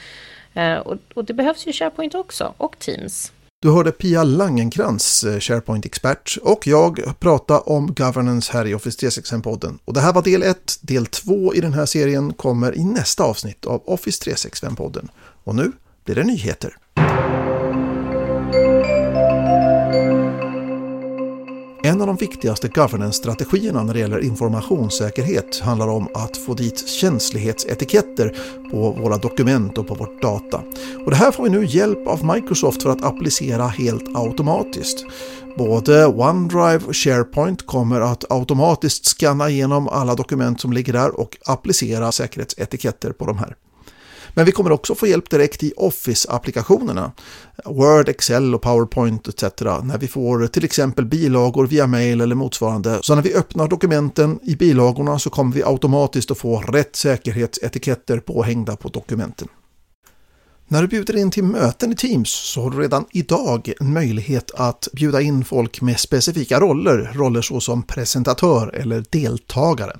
Eh, 0.53 0.77
och, 0.77 0.97
och, 1.13 1.25
det 1.25 1.33
behövs 1.33 1.67
ju 1.67 1.73
SharePoint 1.73 2.15
också, 2.15 2.53
och 2.57 2.79
Teams. 2.79 3.31
Du 3.61 3.71
hörde 3.71 3.91
Pia 3.91 4.23
Langenkrans, 4.23 5.23
eh, 5.23 5.39
SharePoint-expert, 5.39 6.37
och 6.41 6.67
jag 6.67 7.19
prata 7.19 7.59
om 7.59 7.93
governance 7.93 8.53
här 8.53 8.67
i 8.67 8.73
Office 8.73 9.07
365-podden. 9.07 9.79
Och 9.85 9.93
det 9.93 9.99
här 9.99 10.13
var 10.13 10.21
del 10.21 10.43
1. 10.43 10.79
Del 10.81 11.05
2 11.05 11.53
i 11.53 11.61
den 11.61 11.73
här 11.73 11.85
serien 11.85 12.33
kommer 12.33 12.77
i 12.77 12.83
nästa 12.83 13.23
avsnitt 13.23 13.65
av 13.65 13.81
Office 13.85 14.31
365-podden. 14.31 15.07
Och 15.43 15.55
nu 15.55 15.71
blir 16.05 16.15
det 16.15 16.23
nyheter. 16.23 16.75
En 21.83 22.01
av 22.01 22.07
de 22.07 22.15
viktigaste 22.15 22.67
governance-strategierna 22.67 23.83
när 23.83 23.93
det 23.93 23.99
gäller 23.99 24.23
informationssäkerhet 24.23 25.59
handlar 25.59 25.87
om 25.87 26.07
att 26.13 26.37
få 26.37 26.53
dit 26.53 26.87
känslighetsetiketter 26.87 28.35
på 28.71 28.91
våra 28.91 29.17
dokument 29.17 29.77
och 29.77 29.87
på 29.87 29.95
vårt 29.95 30.21
data. 30.21 30.61
Och 31.05 31.11
det 31.11 31.17
här 31.17 31.31
får 31.31 31.43
vi 31.43 31.49
nu 31.49 31.65
hjälp 31.65 32.07
av 32.07 32.25
Microsoft 32.25 32.83
för 32.83 32.89
att 32.89 33.03
applicera 33.03 33.67
helt 33.67 34.15
automatiskt. 34.15 35.05
Både 35.57 36.07
OneDrive 36.07 36.79
och 36.87 36.95
SharePoint 36.95 37.65
kommer 37.65 38.01
att 38.01 38.31
automatiskt 38.31 39.05
skanna 39.05 39.49
igenom 39.49 39.87
alla 39.87 40.15
dokument 40.15 40.61
som 40.61 40.73
ligger 40.73 40.93
där 40.93 41.19
och 41.19 41.37
applicera 41.45 42.11
säkerhetsetiketter 42.11 43.11
på 43.11 43.25
de 43.25 43.37
här. 43.37 43.55
Men 44.39 44.45
vi 44.45 44.51
kommer 44.51 44.71
också 44.71 44.95
få 44.95 45.07
hjälp 45.07 45.29
direkt 45.29 45.63
i 45.63 45.73
Office-applikationerna. 45.77 47.11
Word, 47.65 48.09
Excel 48.09 48.55
och 48.55 48.61
PowerPoint 48.61 49.27
etc. 49.27 49.43
När 49.83 49.97
vi 49.97 50.07
får 50.07 50.47
till 50.47 50.65
exempel 50.65 51.05
bilagor 51.05 51.67
via 51.67 51.87
mail 51.87 52.21
eller 52.21 52.35
motsvarande. 52.35 52.99
Så 53.01 53.15
när 53.15 53.21
vi 53.21 53.33
öppnar 53.33 53.67
dokumenten 53.67 54.39
i 54.43 54.55
bilagorna 54.55 55.19
så 55.19 55.29
kommer 55.29 55.55
vi 55.55 55.63
automatiskt 55.63 56.31
att 56.31 56.37
få 56.37 56.59
rätt 56.59 56.95
säkerhetsetiketter 56.95 58.19
påhängda 58.19 58.75
på 58.75 58.89
dokumenten. 58.89 59.47
När 60.71 60.81
du 60.81 60.87
bjuder 60.87 61.17
in 61.17 61.31
till 61.31 61.43
möten 61.43 61.91
i 61.91 61.95
Teams 61.95 62.29
så 62.29 62.61
har 62.61 62.71
du 62.71 62.79
redan 62.79 63.05
idag 63.11 63.73
en 63.79 63.93
möjlighet 63.93 64.51
att 64.55 64.87
bjuda 64.93 65.21
in 65.21 65.45
folk 65.45 65.81
med 65.81 65.99
specifika 65.99 66.59
roller, 66.59 67.11
roller 67.13 67.41
såsom 67.41 67.83
presentatör 67.83 68.75
eller 68.75 69.03
deltagare. 69.09 69.97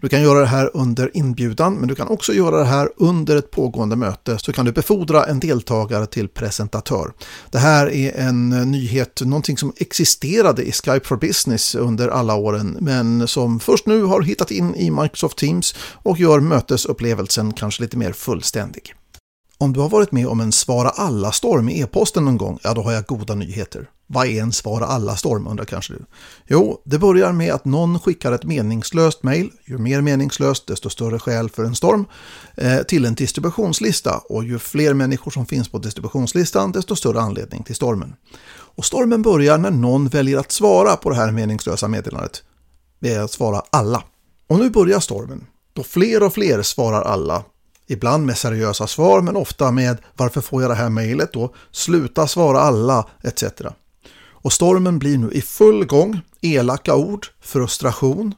Du 0.00 0.08
kan 0.08 0.22
göra 0.22 0.40
det 0.40 0.46
här 0.46 0.70
under 0.74 1.16
inbjudan 1.16 1.74
men 1.74 1.88
du 1.88 1.94
kan 1.94 2.08
också 2.08 2.32
göra 2.32 2.58
det 2.58 2.64
här 2.64 2.88
under 2.96 3.36
ett 3.36 3.50
pågående 3.50 3.96
möte 3.96 4.38
så 4.38 4.52
kan 4.52 4.64
du 4.64 4.72
befordra 4.72 5.26
en 5.26 5.40
deltagare 5.40 6.06
till 6.06 6.28
presentatör. 6.28 7.12
Det 7.50 7.58
här 7.58 7.90
är 7.90 8.12
en 8.16 8.50
nyhet, 8.50 9.20
någonting 9.24 9.58
som 9.58 9.72
existerade 9.76 10.62
i 10.62 10.72
Skype 10.72 11.06
for 11.06 11.16
Business 11.16 11.74
under 11.74 12.08
alla 12.08 12.34
åren 12.34 12.78
men 12.80 13.28
som 13.28 13.60
först 13.60 13.86
nu 13.86 14.02
har 14.02 14.22
hittat 14.22 14.50
in 14.50 14.74
i 14.74 14.90
Microsoft 14.90 15.38
Teams 15.38 15.74
och 15.92 16.18
gör 16.18 16.40
mötesupplevelsen 16.40 17.52
kanske 17.52 17.82
lite 17.82 17.96
mer 17.96 18.12
fullständig. 18.12 18.94
Om 19.58 19.72
du 19.72 19.80
har 19.80 19.88
varit 19.88 20.12
med 20.12 20.26
om 20.26 20.40
en 20.40 20.52
svara 20.52 20.88
alla-storm 20.88 21.68
i 21.68 21.80
e-posten 21.80 22.24
någon 22.24 22.36
gång, 22.36 22.58
ja 22.62 22.74
då 22.74 22.82
har 22.82 22.92
jag 22.92 23.04
goda 23.04 23.34
nyheter. 23.34 23.90
Vad 24.06 24.26
är 24.26 24.42
en 24.42 24.52
svara 24.52 24.86
alla-storm 24.86 25.46
undrar 25.46 25.64
kanske 25.64 25.92
du? 25.92 26.04
Jo, 26.46 26.82
det 26.84 26.98
börjar 26.98 27.32
med 27.32 27.54
att 27.54 27.64
någon 27.64 28.00
skickar 28.00 28.32
ett 28.32 28.44
meningslöst 28.44 29.22
mejl, 29.22 29.50
ju 29.64 29.78
mer 29.78 30.00
meningslöst 30.00 30.66
desto 30.66 30.90
större 30.90 31.18
skäl 31.18 31.50
för 31.50 31.64
en 31.64 31.74
storm, 31.74 32.04
eh, 32.54 32.82
till 32.82 33.04
en 33.04 33.14
distributionslista 33.14 34.18
och 34.18 34.44
ju 34.44 34.58
fler 34.58 34.94
människor 34.94 35.30
som 35.30 35.46
finns 35.46 35.68
på 35.68 35.78
distributionslistan 35.78 36.72
desto 36.72 36.96
större 36.96 37.20
anledning 37.20 37.62
till 37.62 37.74
stormen. 37.74 38.14
Och 38.48 38.84
stormen 38.84 39.22
börjar 39.22 39.58
när 39.58 39.70
någon 39.70 40.08
väljer 40.08 40.38
att 40.38 40.52
svara 40.52 40.96
på 40.96 41.10
det 41.10 41.16
här 41.16 41.30
meningslösa 41.30 41.88
meddelandet. 41.88 42.42
Det 42.98 43.14
är 43.14 43.20
att 43.20 43.32
svara 43.32 43.62
alla. 43.70 44.02
Och 44.48 44.58
nu 44.58 44.70
börjar 44.70 45.00
stormen. 45.00 45.46
Då 45.72 45.82
fler 45.82 46.22
och 46.22 46.34
fler 46.34 46.62
svarar 46.62 47.02
alla 47.02 47.44
Ibland 47.86 48.26
med 48.26 48.38
seriösa 48.38 48.86
svar 48.86 49.20
men 49.20 49.36
ofta 49.36 49.70
med 49.70 49.98
varför 50.14 50.40
får 50.40 50.62
jag 50.62 50.70
det 50.70 50.74
här 50.74 50.90
mejlet 50.90 51.32
då? 51.32 51.54
Sluta 51.72 52.26
svara 52.26 52.60
alla 52.60 53.06
etc. 53.22 53.44
Och 54.46 54.52
stormen 54.52 54.98
blir 54.98 55.18
nu 55.18 55.30
i 55.32 55.42
full 55.42 55.84
gång. 55.84 56.20
Elaka 56.42 56.96
ord, 56.96 57.26
frustration. 57.40 58.34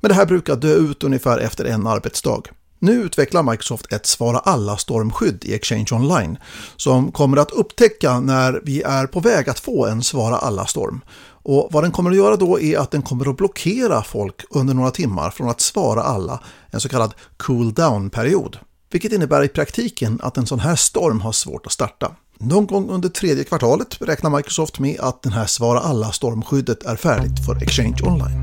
Men 0.00 0.08
det 0.08 0.14
här 0.14 0.26
brukar 0.26 0.56
dö 0.56 0.74
ut 0.74 1.04
ungefär 1.04 1.38
efter 1.38 1.64
en 1.64 1.86
arbetsdag. 1.86 2.42
Nu 2.78 2.92
utvecklar 2.92 3.42
Microsoft 3.42 3.92
ett 3.92 4.06
svara 4.06 4.38
alla-stormskydd 4.38 5.44
i 5.44 5.54
Exchange 5.54 5.86
Online 5.92 6.38
som 6.76 7.12
kommer 7.12 7.36
att 7.36 7.50
upptäcka 7.50 8.20
när 8.20 8.60
vi 8.64 8.82
är 8.82 9.06
på 9.06 9.20
väg 9.20 9.48
att 9.48 9.60
få 9.60 9.86
en 9.86 10.02
svara 10.02 10.36
alla-storm. 10.36 11.00
Och 11.42 11.68
vad 11.72 11.84
den 11.84 11.92
kommer 11.92 12.10
att 12.10 12.16
göra 12.16 12.36
då 12.36 12.60
är 12.60 12.78
att 12.78 12.90
den 12.90 13.02
kommer 13.02 13.30
att 13.30 13.36
blockera 13.36 14.02
folk 14.02 14.44
under 14.50 14.74
några 14.74 14.90
timmar 14.90 15.30
från 15.30 15.48
att 15.48 15.60
svara 15.60 16.02
alla, 16.02 16.40
en 16.70 16.80
så 16.80 16.88
kallad 16.88 17.14
cool 17.36 17.72
down-period 17.72 18.58
vilket 18.90 19.12
innebär 19.12 19.44
i 19.44 19.48
praktiken 19.48 20.20
att 20.22 20.36
en 20.36 20.46
sån 20.46 20.60
här 20.60 20.76
storm 20.76 21.20
har 21.20 21.32
svårt 21.32 21.66
att 21.66 21.72
starta. 21.72 22.16
Någon 22.38 22.66
gång 22.66 22.90
under 22.90 23.08
tredje 23.08 23.44
kvartalet 23.44 23.96
räknar 24.00 24.30
Microsoft 24.30 24.78
med 24.78 25.00
att 25.00 25.22
den 25.22 25.32
här 25.32 25.46
Svara 25.46 25.80
alla-stormskyddet 25.80 26.82
är 26.82 26.96
färdigt 26.96 27.46
för 27.46 27.62
Exchange 27.62 28.02
Online. 28.02 28.42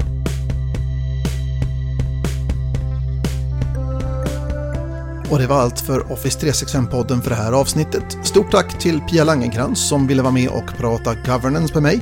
Och 5.32 5.40
det 5.40 5.48
var 5.48 5.62
allt 5.62 5.80
för 5.80 6.12
Office 6.12 6.40
365-podden 6.40 7.22
för 7.22 7.30
det 7.30 7.36
här 7.36 7.52
avsnittet. 7.52 8.18
Stort 8.24 8.52
tack 8.52 8.80
till 8.80 9.00
Pia 9.00 9.24
Langenkrans 9.24 9.90
som 9.90 10.08
ville 10.08 10.22
vara 10.22 10.34
med 10.34 10.50
och 10.50 10.78
prata 10.78 11.16
governance 11.16 11.74
med 11.74 11.84
mig. 11.84 12.02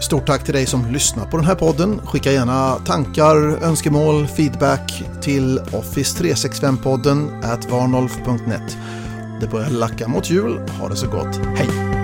Stort 0.00 0.26
tack 0.26 0.44
till 0.44 0.54
dig 0.54 0.66
som 0.66 0.92
lyssnar 0.92 1.26
på 1.26 1.36
den 1.36 1.46
här 1.46 1.54
podden. 1.54 2.00
Skicka 2.06 2.32
gärna 2.32 2.74
tankar, 2.74 3.36
önskemål, 3.64 4.26
feedback 4.26 5.02
till 5.22 5.58
Office365-podden 5.58 7.44
at 7.44 7.70
varnolf.net. 7.70 8.76
Det 9.40 9.46
börjar 9.46 9.70
lacka 9.70 10.08
mot 10.08 10.30
jul. 10.30 10.58
Ha 10.80 10.88
det 10.88 10.96
så 10.96 11.06
gott. 11.06 11.36
Hej! 11.56 11.99